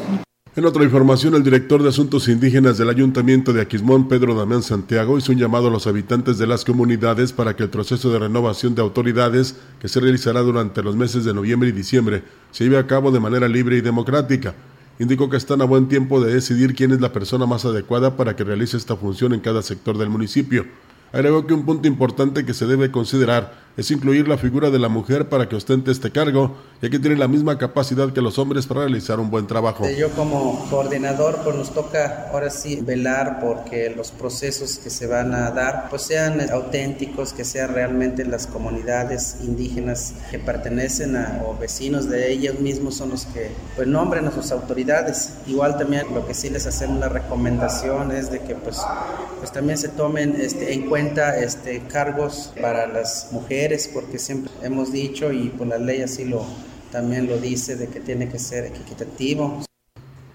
[0.55, 5.17] en otra información, el director de Asuntos Indígenas del Ayuntamiento de Aquismón, Pedro Damián Santiago,
[5.17, 8.75] hizo un llamado a los habitantes de las comunidades para que el proceso de renovación
[8.75, 12.85] de autoridades, que se realizará durante los meses de noviembre y diciembre, se lleve a
[12.85, 14.53] cabo de manera libre y democrática.
[14.99, 18.35] Indicó que están a buen tiempo de decidir quién es la persona más adecuada para
[18.35, 20.67] que realice esta función en cada sector del municipio.
[21.11, 24.87] Agregó que un punto importante que se debe considerar es incluir la figura de la
[24.87, 28.67] mujer para que ostente este cargo, ya que tiene la misma capacidad que los hombres
[28.67, 29.89] para realizar un buen trabajo.
[29.89, 35.33] Yo como coordinador, pues nos toca ahora sí velar porque los procesos que se van
[35.33, 41.57] a dar pues sean auténticos, que sean realmente las comunidades indígenas que pertenecen a, o
[41.57, 45.33] vecinos de ellos mismos son los que pues nombren a sus autoridades.
[45.47, 48.79] Igual también lo que sí les hacemos la recomendación es de que pues,
[49.39, 53.62] pues también se tomen este, en cuenta este, cargos para las mujeres
[53.93, 56.45] porque siempre hemos dicho y por la ley así lo
[56.91, 59.63] también lo dice de que tiene que ser equitativo.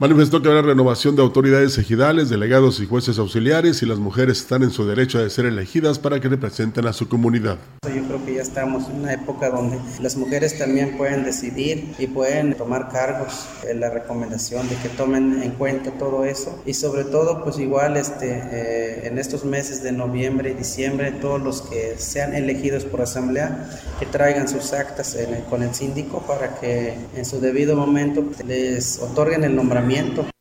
[0.01, 4.63] Manifestó que habrá renovación de autoridades ejidales, delegados y jueces auxiliares y las mujeres están
[4.63, 7.59] en su derecho de ser elegidas para que representen a su comunidad.
[7.83, 12.07] Yo creo que ya estamos en una época donde las mujeres también pueden decidir y
[12.07, 13.49] pueden tomar cargos.
[13.75, 18.31] La recomendación de que tomen en cuenta todo eso y sobre todo pues igual este,
[18.31, 23.69] eh, en estos meses de noviembre y diciembre todos los que sean elegidos por asamblea
[23.99, 25.19] que traigan sus actas
[25.51, 30.38] con el síndico para que en su debido momento les otorguen el nombramiento mandamiento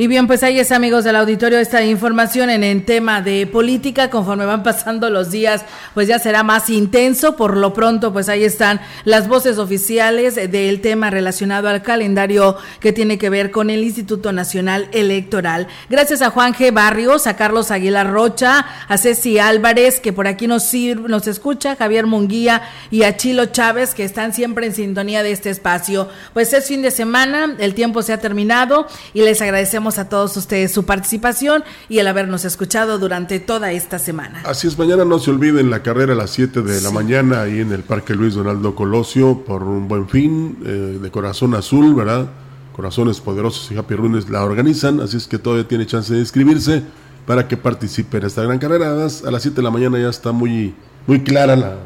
[0.00, 4.08] y bien, pues ahí es amigos del auditorio esta información en el tema de política.
[4.08, 7.36] Conforme van pasando los días, pues ya será más intenso.
[7.36, 12.94] Por lo pronto, pues ahí están las voces oficiales del tema relacionado al calendario que
[12.94, 15.66] tiene que ver con el Instituto Nacional Electoral.
[15.90, 16.72] Gracias a Juan G.
[16.72, 20.72] Barrios, a Carlos Aguilar Rocha, a Ceci Álvarez, que por aquí nos,
[21.08, 25.50] nos escucha, Javier Munguía y a Chilo Chávez, que están siempre en sintonía de este
[25.50, 26.08] espacio.
[26.32, 30.36] Pues es fin de semana, el tiempo se ha terminado y les agradecemos a todos
[30.36, 34.42] ustedes su participación y el habernos escuchado durante toda esta semana.
[34.44, 37.60] Así es, mañana no se olviden la carrera a las 7 de la mañana ahí
[37.60, 42.28] en el Parque Luis Donaldo Colosio por un buen fin eh, de corazón azul, ¿verdad?
[42.74, 46.82] Corazones Poderosos y Happy Runes la organizan, así es que todavía tiene chance de inscribirse
[47.26, 48.92] para que participe en esta gran carrera.
[48.92, 50.74] A las 7 de la mañana ya está muy
[51.06, 51.76] muy clara la,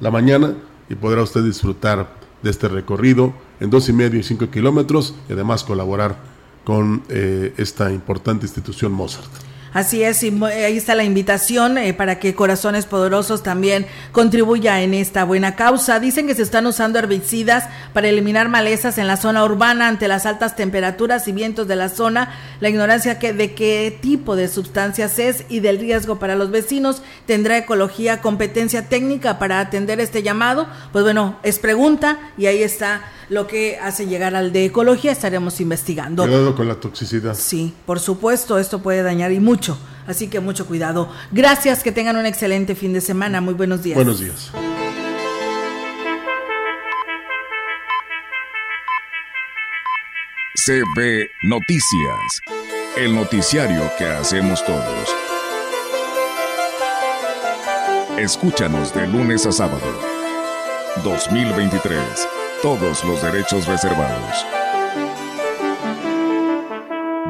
[0.00, 0.54] la mañana
[0.88, 2.08] y podrá usted disfrutar
[2.42, 6.16] de este recorrido en dos y medio y cinco kilómetros y además colaborar
[6.64, 9.51] con eh, esta importante institución Mozart.
[9.72, 14.92] Así es, y ahí está la invitación eh, para que Corazones Poderosos también contribuya en
[14.92, 15.98] esta buena causa.
[15.98, 17.64] Dicen que se están usando herbicidas
[17.94, 21.88] para eliminar malezas en la zona urbana ante las altas temperaturas y vientos de la
[21.88, 22.34] zona.
[22.60, 27.02] La ignorancia que, de qué tipo de sustancias es y del riesgo para los vecinos.
[27.26, 30.66] ¿Tendrá Ecología competencia técnica para atender este llamado?
[30.92, 33.02] Pues bueno, es pregunta y ahí está
[33.32, 36.24] lo que hace llegar al de ecología, estaremos investigando.
[36.24, 37.34] Cuidado con la toxicidad.
[37.34, 41.08] Sí, por supuesto, esto puede dañar y mucho, así que mucho cuidado.
[41.30, 43.94] Gracias, que tengan un excelente fin de semana, muy buenos días.
[43.94, 44.50] Buenos días.
[50.64, 52.40] CB Noticias,
[52.96, 55.08] el noticiario que hacemos todos.
[58.18, 59.80] Escúchanos de lunes a sábado.
[61.04, 62.00] 2023
[62.62, 64.44] todos los derechos reservados.